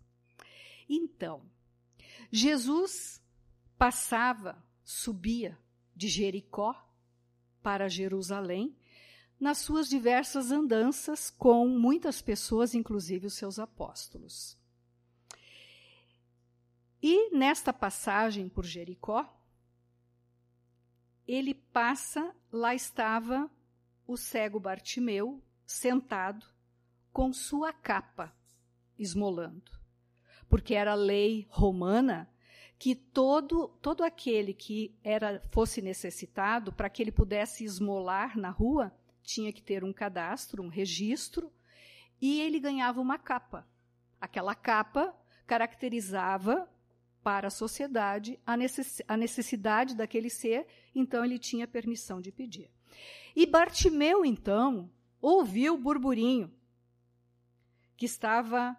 Então, 0.89 1.43
Jesus 2.31 3.22
passava, 3.79 4.63
subia 4.85 5.59
de 5.95 6.09
Jericó 6.09 6.75
para 7.63 7.89
Jerusalém, 7.89 8.77
nas 9.39 9.59
suas 9.59 9.89
diversas 9.89 10.51
andanças 10.51 11.31
com 11.31 11.67
muitas 11.67 12.23
pessoas, 12.23 12.75
inclusive 12.75 13.27
os 13.27 13.35
seus 13.35 13.59
apóstolos. 13.59 14.57
E 17.03 17.35
nesta 17.37 17.73
passagem 17.73 18.49
por 18.49 18.65
Jericó, 18.65 19.29
ele 21.27 21.55
passa, 21.55 22.35
lá 22.53 22.75
estava 22.75 23.51
o 24.07 24.17
cego 24.17 24.61
Bartimeu, 24.61 25.43
sentado, 25.67 26.47
com 27.13 27.33
sua 27.33 27.73
capa 27.73 28.33
esmolando. 28.99 29.73
Porque 30.49 30.75
era 30.75 30.95
lei 30.95 31.47
romana 31.51 32.31
que 32.83 32.97
todo, 32.97 33.69
todo 33.81 34.03
aquele 34.03 34.53
que 34.53 34.93
era 35.05 35.41
fosse 35.53 35.81
necessitado, 35.81 36.73
para 36.73 36.91
que 36.91 37.01
ele 37.01 37.13
pudesse 37.13 37.63
esmolar 37.63 38.37
na 38.37 38.51
rua, 38.51 38.93
tinha 39.23 39.53
que 39.53 39.63
ter 39.63 39.85
um 39.85 39.93
cadastro, 39.93 40.65
um 40.65 40.67
registro, 40.67 41.53
e 42.21 42.41
ele 42.41 42.59
ganhava 42.59 43.01
uma 43.01 43.17
capa. 43.17 43.65
Aquela 44.21 44.53
capa 44.57 45.17
caracterizava 45.47 46.69
para 47.23 47.47
a 47.47 47.51
sociedade 47.53 48.37
a, 48.45 48.57
necessidade 49.17 49.95
daquele 49.95 50.29
ser, 50.29 50.67
então 50.93 51.25
ele 51.25 51.39
tinha 51.39 51.69
permissão 51.69 52.21
de 52.21 52.33
pedir. 52.33 52.69
E 53.37 53.47
Bartimeu, 53.47 54.25
então, 54.25 54.91
ouviu 55.21 55.75
o 55.75 55.79
burburinho 55.79 56.53
que 57.97 58.07
estava 58.07 58.77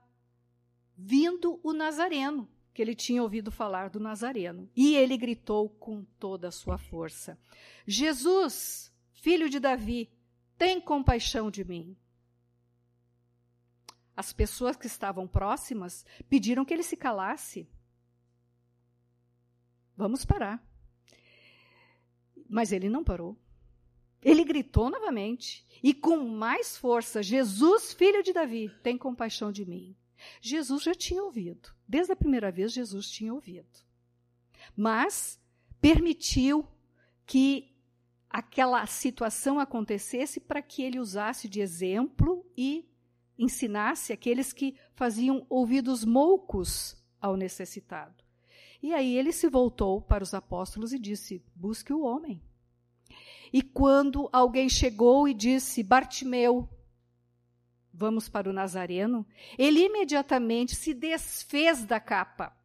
vindo 0.98 1.58
o 1.64 1.72
Nazareno, 1.72 2.50
que 2.74 2.82
ele 2.82 2.96
tinha 2.96 3.22
ouvido 3.22 3.52
falar 3.52 3.90
do 3.90 4.00
Nazareno. 4.00 4.70
E 4.76 4.96
ele 4.96 5.16
gritou 5.16 5.70
com 5.70 6.04
toda 6.20 6.48
a 6.48 6.52
sua 6.52 6.78
força: 6.78 7.40
Jesus, 7.86 8.92
filho 9.12 9.50
de 9.50 9.60
Davi, 9.60 10.12
tem 10.58 10.82
compaixão 10.82 11.52
de 11.52 11.64
mim. 11.64 11.96
As 14.16 14.32
pessoas 14.32 14.76
que 14.76 14.88
estavam 14.88 15.28
próximas 15.28 16.06
pediram 16.30 16.66
que 16.66 16.74
ele 16.74 16.84
se 16.84 16.96
calasse. 16.96 17.68
Vamos 19.96 20.26
parar. 20.26 20.64
Mas 22.50 22.72
ele 22.72 22.90
não 22.90 23.04
parou. 23.04 23.38
Ele 24.22 24.44
gritou 24.44 24.90
novamente 24.90 25.66
e 25.84 25.94
com 25.94 26.18
mais 26.18 26.78
força: 26.78 27.22
Jesus, 27.22 27.94
filho 27.94 28.24
de 28.24 28.32
Davi, 28.32 28.70
tem 28.82 28.98
compaixão 28.98 29.52
de 29.52 29.66
mim. 29.66 29.96
Jesus 30.42 30.84
já 30.84 30.94
tinha 30.94 31.24
ouvido. 31.24 31.70
Desde 31.88 32.14
a 32.14 32.16
primeira 32.16 32.52
vez, 32.52 32.72
Jesus 32.72 33.10
tinha 33.10 33.34
ouvido. 33.34 33.80
Mas 34.76 35.40
permitiu 35.82 36.68
que 37.26 37.74
aquela 38.30 38.86
situação 38.86 39.60
acontecesse 39.60 40.40
para 40.40 40.62
que 40.62 40.82
ele 40.82 41.00
usasse 41.00 41.48
de 41.48 41.62
exemplo 41.62 42.46
e 42.58 42.90
ensinasse 43.38 44.12
aqueles 44.12 44.52
que 44.52 44.76
faziam 44.96 45.46
ouvidos 45.50 46.04
moucos 46.04 46.96
ao 47.22 47.36
necessitado. 47.36 48.24
E 48.82 48.94
aí 48.94 49.18
ele 49.18 49.32
se 49.32 49.48
voltou 49.48 50.02
para 50.02 50.24
os 50.24 50.34
apóstolos 50.34 50.92
e 50.92 51.00
disse: 51.00 51.44
Busque 51.56 51.94
o 51.94 52.02
homem. 52.02 52.42
E 53.52 53.62
quando 53.62 54.28
alguém 54.34 54.68
chegou 54.68 55.28
e 55.28 55.34
disse: 55.34 55.84
Bartimeu, 55.84 56.68
vamos 57.94 58.28
para 58.28 58.50
o 58.50 58.54
Nazareno, 58.54 59.26
ele 59.58 59.82
imediatamente 59.86 60.76
se 60.76 60.94
desfez 60.94 61.86
da 61.86 62.00
capa 62.00 62.58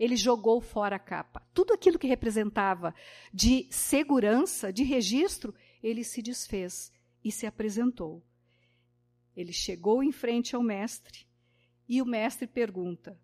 ele 0.00 0.16
jogou 0.16 0.62
fora 0.62 0.96
a 0.96 0.98
capa. 0.98 1.46
Tudo 1.52 1.74
aquilo 1.74 1.98
que 1.98 2.06
representava 2.06 2.94
de 3.30 3.68
segurança, 3.70 4.72
de 4.72 4.82
registro, 4.82 5.54
ele 5.82 6.02
se 6.02 6.22
desfez 6.22 6.90
e 7.22 7.30
se 7.30 7.44
apresentou. 7.44 8.24
Ele 9.36 9.52
chegou 9.52 10.02
em 10.02 10.10
frente 10.10 10.56
ao 10.56 10.62
mestre 10.62 11.26
e 11.86 12.00
o 12.00 12.06
mestre 12.06 12.46
pergunta: 12.46 13.20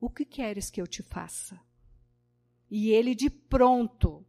O 0.00 0.10
que 0.10 0.24
queres 0.24 0.68
que 0.68 0.80
eu 0.80 0.86
te 0.88 1.00
faça? 1.00 1.60
E 2.68 2.90
ele 2.90 3.14
de 3.14 3.30
pronto, 3.30 4.26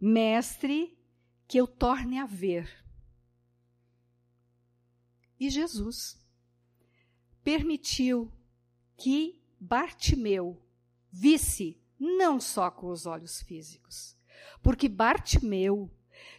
mestre, 0.00 0.98
que 1.46 1.58
eu 1.58 1.66
torne 1.66 2.18
a 2.18 2.24
ver. 2.24 2.87
E 5.38 5.48
Jesus 5.50 6.18
permitiu 7.42 8.32
que 8.96 9.40
Bartimeu 9.60 10.60
visse 11.10 11.80
não 11.98 12.40
só 12.40 12.70
com 12.70 12.88
os 12.88 13.06
olhos 13.06 13.42
físicos, 13.42 14.16
porque 14.62 14.88
Bartimeu 14.88 15.90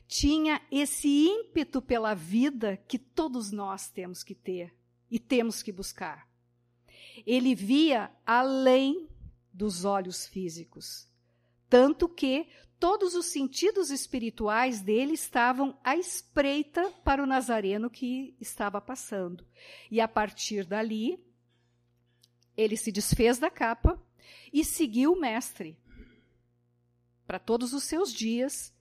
tinha 0.07 0.61
esse 0.71 1.07
ímpeto 1.07 1.81
pela 1.81 2.13
vida 2.13 2.77
que 2.87 2.97
todos 2.97 3.51
nós 3.51 3.89
temos 3.89 4.23
que 4.23 4.35
ter 4.35 4.75
e 5.09 5.19
temos 5.19 5.63
que 5.63 5.71
buscar. 5.71 6.27
Ele 7.25 7.55
via 7.55 8.11
além 8.25 9.09
dos 9.53 9.85
olhos 9.85 10.25
físicos, 10.25 11.08
tanto 11.69 12.09
que 12.09 12.47
todos 12.79 13.13
os 13.13 13.27
sentidos 13.27 13.91
espirituais 13.91 14.81
dele 14.81 15.13
estavam 15.13 15.77
à 15.83 15.95
espreita 15.95 16.89
para 17.03 17.21
o 17.21 17.25
nazareno 17.25 17.89
que 17.89 18.35
estava 18.39 18.79
passando. 18.79 19.45
E 19.91 19.99
a 19.99 20.07
partir 20.07 20.65
dali, 20.65 21.23
ele 22.55 22.77
se 22.77 22.91
desfez 22.91 23.37
da 23.37 23.49
capa 23.49 24.01
e 24.51 24.63
seguiu 24.63 25.13
o 25.13 25.19
Mestre 25.19 25.77
para 27.27 27.37
todos 27.37 27.73
os 27.73 27.83
seus 27.83 28.11
dias, 28.11 28.73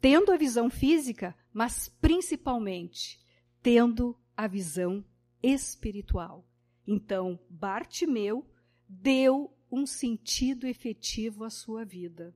tendo 0.00 0.30
a 0.30 0.36
visão 0.36 0.68
física, 0.68 1.34
mas 1.52 1.88
principalmente 2.00 3.18
tendo 3.62 4.18
a 4.36 4.46
visão 4.46 5.04
espiritual. 5.42 6.46
Então, 6.86 7.40
Bartimeu 7.48 8.46
deu 8.86 9.57
um 9.70 9.86
sentido 9.86 10.66
efetivo 10.66 11.44
à 11.44 11.50
sua 11.50 11.84
vida. 11.84 12.34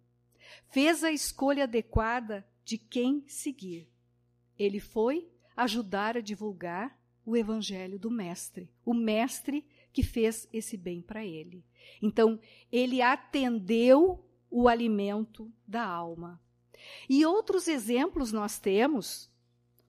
Fez 0.69 1.03
a 1.03 1.11
escolha 1.11 1.65
adequada 1.65 2.47
de 2.65 2.79
quem 2.79 3.25
seguir. 3.27 3.89
Ele 4.59 4.81
foi 4.81 5.29
ajudar 5.57 6.17
a 6.17 6.21
divulgar 6.21 6.99
o 7.25 7.37
evangelho 7.37 7.99
do 7.99 8.11
mestre, 8.11 8.71
o 8.85 8.93
mestre 8.93 9.65
que 9.93 10.03
fez 10.03 10.49
esse 10.53 10.77
bem 10.77 11.01
para 11.01 11.25
ele. 11.25 11.65
Então, 12.01 12.41
ele 12.71 13.01
atendeu 13.01 14.25
o 14.51 14.69
alimento 14.69 15.53
da 15.67 15.85
alma. 15.85 16.41
E 17.09 17.25
outros 17.25 17.69
exemplos 17.69 18.33
nós 18.33 18.59
temos, 18.59 19.31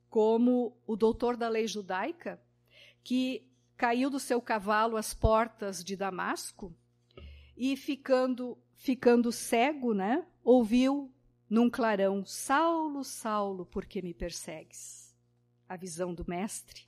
como 0.09 0.77
o 0.85 0.95
doutor 0.95 1.35
da 1.35 1.49
lei 1.49 1.67
judaica, 1.67 2.41
que 3.03 3.47
caiu 3.75 4.09
do 4.09 4.19
seu 4.19 4.41
cavalo 4.41 4.95
às 4.95 5.13
portas 5.13 5.83
de 5.83 5.95
Damasco 5.95 6.73
e 7.55 7.75
ficando 7.75 8.57
ficando 8.75 9.31
cego, 9.31 9.93
né, 9.93 10.25
ouviu 10.43 11.11
num 11.49 11.69
clarão: 11.69 12.25
Saulo, 12.25 13.03
Saulo, 13.03 13.65
por 13.65 13.85
que 13.85 14.01
me 14.01 14.13
persegues? 14.13 15.15
A 15.67 15.77
visão 15.77 16.13
do 16.13 16.25
mestre. 16.27 16.83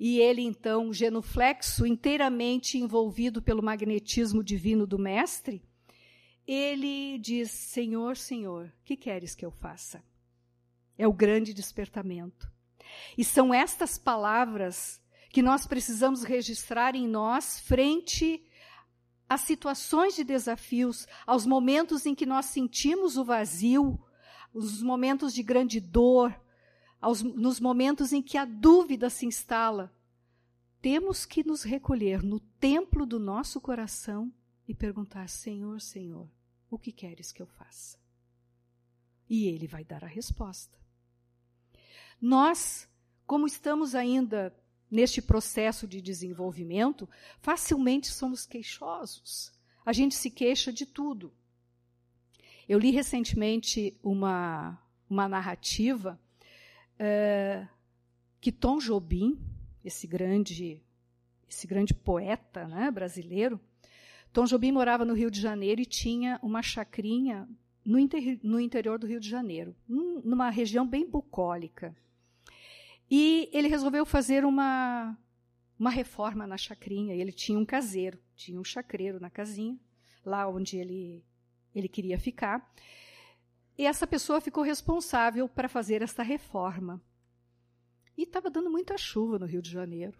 E 0.00 0.20
ele, 0.20 0.42
então, 0.42 0.92
genuflexo, 0.92 1.84
inteiramente 1.84 2.78
envolvido 2.78 3.42
pelo 3.42 3.62
magnetismo 3.62 4.44
divino 4.44 4.86
do 4.86 4.98
mestre, 4.98 5.62
ele 6.46 7.18
diz: 7.18 7.50
Senhor, 7.50 8.16
Senhor, 8.16 8.72
que 8.84 8.96
queres 8.96 9.34
que 9.34 9.44
eu 9.44 9.50
faça? 9.50 10.02
É 10.96 11.06
o 11.06 11.12
grande 11.12 11.52
despertamento. 11.52 12.50
E 13.16 13.24
são 13.24 13.52
estas 13.52 13.98
palavras 13.98 15.00
que 15.30 15.42
nós 15.42 15.66
precisamos 15.66 16.22
registrar 16.22 16.94
em 16.94 17.06
nós 17.06 17.60
frente 17.60 18.42
às 19.28 19.42
situações 19.42 20.16
de 20.16 20.24
desafios, 20.24 21.06
aos 21.26 21.44
momentos 21.44 22.06
em 22.06 22.14
que 22.14 22.24
nós 22.24 22.46
sentimos 22.46 23.16
o 23.16 23.24
vazio, 23.24 23.98
os 24.52 24.82
momentos 24.82 25.34
de 25.34 25.42
grande 25.42 25.80
dor, 25.80 26.34
aos, 27.00 27.22
nos 27.22 27.60
momentos 27.60 28.12
em 28.12 28.22
que 28.22 28.38
a 28.38 28.44
dúvida 28.44 29.10
se 29.10 29.26
instala. 29.26 29.92
Temos 30.80 31.26
que 31.26 31.44
nos 31.44 31.62
recolher 31.62 32.22
no 32.22 32.40
templo 32.40 33.04
do 33.04 33.18
nosso 33.18 33.60
coração 33.60 34.32
e 34.66 34.74
perguntar: 34.74 35.28
Senhor, 35.28 35.80
Senhor, 35.80 36.28
o 36.70 36.78
que 36.78 36.92
queres 36.92 37.32
que 37.32 37.42
eu 37.42 37.46
faça? 37.46 37.98
E 39.28 39.46
Ele 39.46 39.66
vai 39.66 39.84
dar 39.84 40.04
a 40.04 40.08
resposta. 40.08 40.78
Nós, 42.20 42.88
como 43.26 43.46
estamos 43.46 43.94
ainda 43.94 44.56
neste 44.90 45.20
processo 45.20 45.86
de 45.86 46.00
desenvolvimento, 46.00 47.08
facilmente 47.40 48.08
somos 48.08 48.46
queixosos. 48.46 49.52
A 49.84 49.92
gente 49.92 50.14
se 50.14 50.30
queixa 50.30 50.72
de 50.72 50.86
tudo. 50.86 51.32
Eu 52.68 52.78
li 52.78 52.90
recentemente 52.90 53.96
uma, 54.02 54.78
uma 55.08 55.28
narrativa 55.28 56.20
é, 56.98 57.66
que 58.40 58.52
Tom 58.52 58.78
Jobim, 58.78 59.38
esse 59.84 60.06
grande, 60.06 60.82
esse 61.48 61.66
grande 61.66 61.94
poeta 61.94 62.66
né, 62.68 62.90
brasileiro, 62.90 63.60
Tom 64.32 64.44
Jobim 64.44 64.72
morava 64.72 65.04
no 65.04 65.14
Rio 65.14 65.30
de 65.30 65.40
Janeiro 65.40 65.80
e 65.80 65.86
tinha 65.86 66.38
uma 66.42 66.62
chacrinha 66.62 67.48
no, 67.84 67.98
inter, 67.98 68.38
no 68.42 68.60
interior 68.60 68.98
do 68.98 69.06
Rio 69.06 69.18
de 69.18 69.28
Janeiro, 69.28 69.74
numa 69.88 70.50
região 70.50 70.86
bem 70.86 71.08
bucólica. 71.08 71.96
E 73.10 73.48
ele 73.52 73.68
resolveu 73.68 74.04
fazer 74.04 74.44
uma, 74.44 75.16
uma 75.78 75.90
reforma 75.90 76.46
na 76.46 76.56
chacrinha. 76.56 77.14
Ele 77.14 77.32
tinha 77.32 77.58
um 77.58 77.64
caseiro, 77.64 78.18
tinha 78.34 78.60
um 78.60 78.64
chacreiro 78.64 79.18
na 79.18 79.30
casinha, 79.30 79.78
lá 80.24 80.48
onde 80.48 80.76
ele, 80.76 81.24
ele 81.74 81.88
queria 81.88 82.18
ficar. 82.18 82.70
E 83.76 83.86
essa 83.86 84.06
pessoa 84.06 84.40
ficou 84.40 84.62
responsável 84.62 85.48
para 85.48 85.68
fazer 85.68 86.02
esta 86.02 86.22
reforma. 86.22 87.00
E 88.16 88.24
estava 88.24 88.50
dando 88.50 88.70
muita 88.70 88.98
chuva 88.98 89.38
no 89.38 89.46
Rio 89.46 89.62
de 89.62 89.70
Janeiro. 89.70 90.18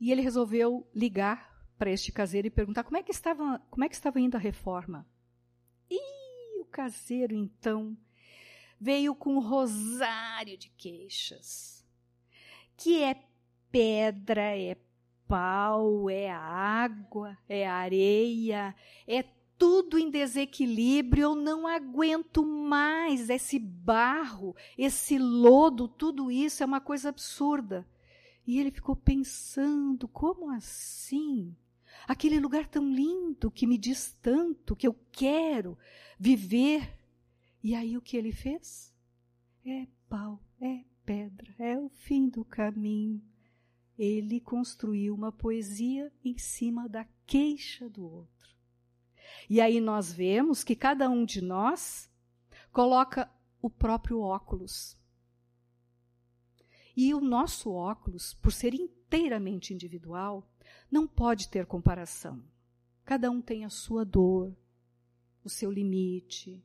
E 0.00 0.10
ele 0.10 0.20
resolveu 0.20 0.86
ligar 0.94 1.54
para 1.78 1.90
este 1.90 2.12
caseiro 2.12 2.48
e 2.48 2.50
perguntar 2.50 2.84
como 2.84 2.96
é 2.96 3.02
que 3.02 3.12
estava, 3.12 3.58
como 3.70 3.84
é 3.84 3.88
que 3.88 3.94
estava 3.94 4.20
indo 4.20 4.36
a 4.36 4.40
reforma. 4.40 5.06
E 5.88 6.60
o 6.60 6.64
caseiro 6.64 7.34
então 7.34 7.96
veio 8.80 9.14
com 9.14 9.34
um 9.34 9.40
rosário 9.40 10.56
de 10.56 10.68
queixas, 10.70 11.84
que 12.76 13.02
é 13.02 13.16
pedra, 13.70 14.56
é 14.56 14.76
pau, 15.26 16.08
é 16.08 16.30
água, 16.30 17.36
é 17.48 17.66
areia, 17.66 18.74
é 19.06 19.24
tudo 19.56 19.98
em 19.98 20.10
desequilíbrio, 20.10 21.22
eu 21.22 21.34
não 21.34 21.66
aguento 21.66 22.44
mais 22.44 23.30
esse 23.30 23.58
barro, 23.58 24.54
esse 24.76 25.18
lodo, 25.18 25.88
tudo 25.88 26.30
isso 26.30 26.62
é 26.62 26.66
uma 26.66 26.80
coisa 26.80 27.08
absurda. 27.08 27.86
E 28.46 28.58
ele 28.58 28.70
ficou 28.70 28.94
pensando: 28.94 30.06
como 30.06 30.50
assim? 30.50 31.56
Aquele 32.06 32.38
lugar 32.38 32.66
tão 32.66 32.92
lindo 32.92 33.50
que 33.50 33.66
me 33.66 33.78
diz 33.78 34.16
tanto, 34.20 34.76
que 34.76 34.86
eu 34.86 34.94
quero 35.10 35.78
viver 36.18 36.98
e 37.64 37.74
aí 37.74 37.96
o 37.96 38.02
que 38.02 38.14
ele 38.14 38.30
fez? 38.30 38.94
É 39.64 39.86
pau, 40.06 40.38
é 40.60 40.84
pedra, 41.02 41.54
é 41.58 41.78
o 41.78 41.88
fim 41.88 42.28
do 42.28 42.44
caminho. 42.44 43.24
Ele 43.98 44.38
construiu 44.38 45.14
uma 45.14 45.32
poesia 45.32 46.12
em 46.22 46.36
cima 46.36 46.86
da 46.86 47.06
queixa 47.26 47.88
do 47.88 48.04
outro. 48.04 48.54
E 49.48 49.62
aí 49.62 49.80
nós 49.80 50.12
vemos 50.12 50.62
que 50.62 50.76
cada 50.76 51.08
um 51.08 51.24
de 51.24 51.40
nós 51.40 52.10
coloca 52.70 53.32
o 53.62 53.70
próprio 53.70 54.20
óculos. 54.20 54.98
E 56.94 57.14
o 57.14 57.20
nosso 57.20 57.72
óculos, 57.72 58.34
por 58.34 58.52
ser 58.52 58.74
inteiramente 58.74 59.72
individual, 59.72 60.46
não 60.90 61.06
pode 61.06 61.48
ter 61.48 61.64
comparação. 61.64 62.44
Cada 63.06 63.30
um 63.30 63.40
tem 63.40 63.64
a 63.64 63.70
sua 63.70 64.04
dor, 64.04 64.54
o 65.42 65.48
seu 65.48 65.70
limite, 65.70 66.62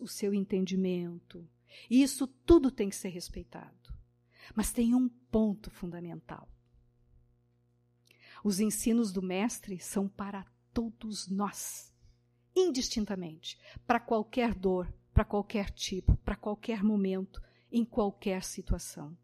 o 0.00 0.06
seu 0.06 0.32
entendimento. 0.32 1.48
E 1.90 2.02
isso 2.02 2.26
tudo 2.26 2.70
tem 2.70 2.88
que 2.88 2.96
ser 2.96 3.08
respeitado. 3.08 3.94
Mas 4.54 4.72
tem 4.72 4.94
um 4.94 5.08
ponto 5.08 5.70
fundamental. 5.70 6.48
Os 8.42 8.60
ensinos 8.60 9.12
do 9.12 9.22
Mestre 9.22 9.78
são 9.78 10.06
para 10.06 10.44
todos 10.72 11.28
nós, 11.28 11.94
indistintamente, 12.54 13.58
para 13.86 13.98
qualquer 13.98 14.54
dor, 14.54 14.92
para 15.14 15.24
qualquer 15.24 15.70
tipo, 15.70 16.16
para 16.18 16.36
qualquer 16.36 16.82
momento, 16.82 17.40
em 17.72 17.84
qualquer 17.84 18.44
situação. 18.44 19.16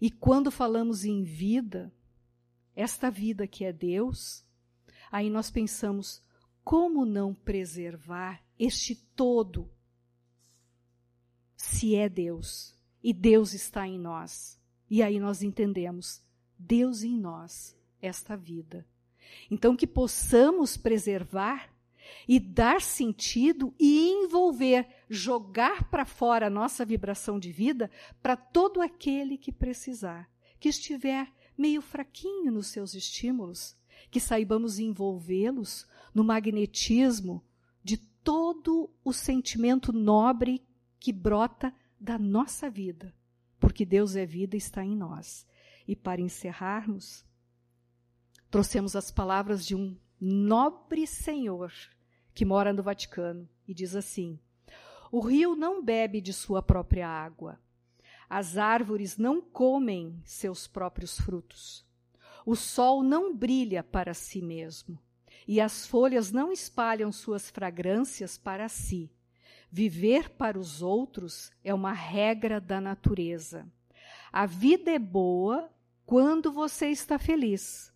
E 0.00 0.10
quando 0.10 0.50
falamos 0.50 1.04
em 1.04 1.22
vida, 1.22 1.94
esta 2.74 3.10
vida 3.10 3.46
que 3.46 3.64
é 3.64 3.72
Deus, 3.72 4.44
aí 5.10 5.30
nós 5.30 5.50
pensamos 5.50 6.20
como 6.64 7.04
não 7.04 7.34
preservar 7.34 8.41
este 8.58 8.94
todo, 8.94 9.70
se 11.56 11.94
é 11.94 12.08
Deus 12.08 12.74
e 13.02 13.12
Deus 13.12 13.54
está 13.54 13.86
em 13.86 13.98
nós. 13.98 14.60
E 14.90 15.02
aí 15.02 15.18
nós 15.18 15.42
entendemos 15.42 16.22
Deus 16.58 17.02
em 17.02 17.16
nós, 17.16 17.76
esta 18.00 18.36
vida. 18.36 18.86
Então, 19.50 19.76
que 19.76 19.86
possamos 19.86 20.76
preservar 20.76 21.72
e 22.26 22.38
dar 22.38 22.80
sentido 22.80 23.74
e 23.78 24.10
envolver, 24.10 24.86
jogar 25.08 25.88
para 25.88 26.04
fora 26.04 26.46
a 26.46 26.50
nossa 26.50 26.84
vibração 26.84 27.38
de 27.38 27.50
vida 27.50 27.90
para 28.22 28.36
todo 28.36 28.80
aquele 28.80 29.38
que 29.38 29.52
precisar, 29.52 30.30
que 30.58 30.68
estiver 30.68 31.32
meio 31.56 31.80
fraquinho 31.80 32.50
nos 32.50 32.68
seus 32.68 32.94
estímulos, 32.94 33.76
que 34.10 34.20
saibamos 34.20 34.78
envolvê-los 34.78 35.86
no 36.14 36.24
magnetismo 36.24 37.42
todo 38.22 38.90
o 39.04 39.12
sentimento 39.12 39.92
nobre 39.92 40.64
que 40.98 41.12
brota 41.12 41.74
da 41.98 42.18
nossa 42.18 42.70
vida, 42.70 43.14
porque 43.58 43.84
Deus 43.84 44.16
é 44.16 44.24
vida 44.24 44.56
e 44.56 44.58
está 44.58 44.84
em 44.84 44.96
nós. 44.96 45.46
E 45.86 45.96
para 45.96 46.20
encerrarmos, 46.20 47.24
trouxemos 48.50 48.94
as 48.94 49.10
palavras 49.10 49.66
de 49.66 49.74
um 49.74 49.96
nobre 50.20 51.06
senhor 51.06 51.72
que 52.32 52.44
mora 52.44 52.72
no 52.72 52.82
Vaticano 52.82 53.48
e 53.66 53.74
diz 53.74 53.96
assim: 53.96 54.38
O 55.10 55.20
rio 55.20 55.56
não 55.56 55.82
bebe 55.82 56.20
de 56.20 56.32
sua 56.32 56.62
própria 56.62 57.08
água, 57.08 57.60
as 58.28 58.56
árvores 58.56 59.18
não 59.18 59.40
comem 59.40 60.22
seus 60.24 60.66
próprios 60.66 61.20
frutos, 61.20 61.84
o 62.46 62.54
sol 62.54 63.02
não 63.02 63.36
brilha 63.36 63.82
para 63.82 64.14
si 64.14 64.40
mesmo 64.40 64.98
e 65.46 65.60
as 65.60 65.86
folhas 65.86 66.30
não 66.30 66.52
espalham 66.52 67.10
suas 67.10 67.50
fragrâncias 67.50 68.38
para 68.38 68.68
si. 68.68 69.10
Viver 69.70 70.30
para 70.30 70.58
os 70.58 70.82
outros 70.82 71.50
é 71.64 71.72
uma 71.72 71.92
regra 71.92 72.60
da 72.60 72.80
natureza. 72.80 73.66
A 74.32 74.46
vida 74.46 74.90
é 74.90 74.98
boa 74.98 75.70
quando 76.04 76.52
você 76.52 76.88
está 76.88 77.18
feliz, 77.18 77.92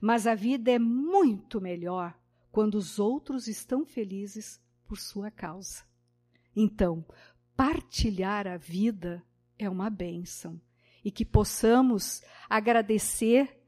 mas 0.00 0.26
a 0.26 0.34
vida 0.34 0.70
é 0.70 0.78
muito 0.78 1.60
melhor 1.60 2.16
quando 2.52 2.76
os 2.76 2.98
outros 2.98 3.46
estão 3.48 3.84
felizes 3.84 4.60
por 4.86 4.98
sua 4.98 5.30
causa. 5.30 5.84
Então, 6.54 7.04
partilhar 7.56 8.46
a 8.46 8.56
vida 8.56 9.22
é 9.58 9.68
uma 9.68 9.90
bênção 9.90 10.60
e 11.04 11.10
que 11.10 11.24
possamos 11.24 12.22
agradecer 12.48 13.59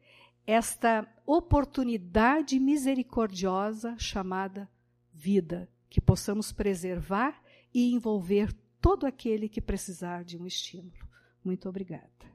esta 0.46 1.06
oportunidade 1.26 2.58
misericordiosa 2.58 3.96
chamada 3.98 4.70
vida, 5.12 5.68
que 5.88 6.00
possamos 6.00 6.52
preservar 6.52 7.40
e 7.72 7.94
envolver 7.94 8.52
todo 8.80 9.06
aquele 9.06 9.48
que 9.48 9.60
precisar 9.60 10.24
de 10.24 10.36
um 10.36 10.46
estímulo. 10.46 11.08
Muito 11.44 11.68
obrigada. 11.68 12.31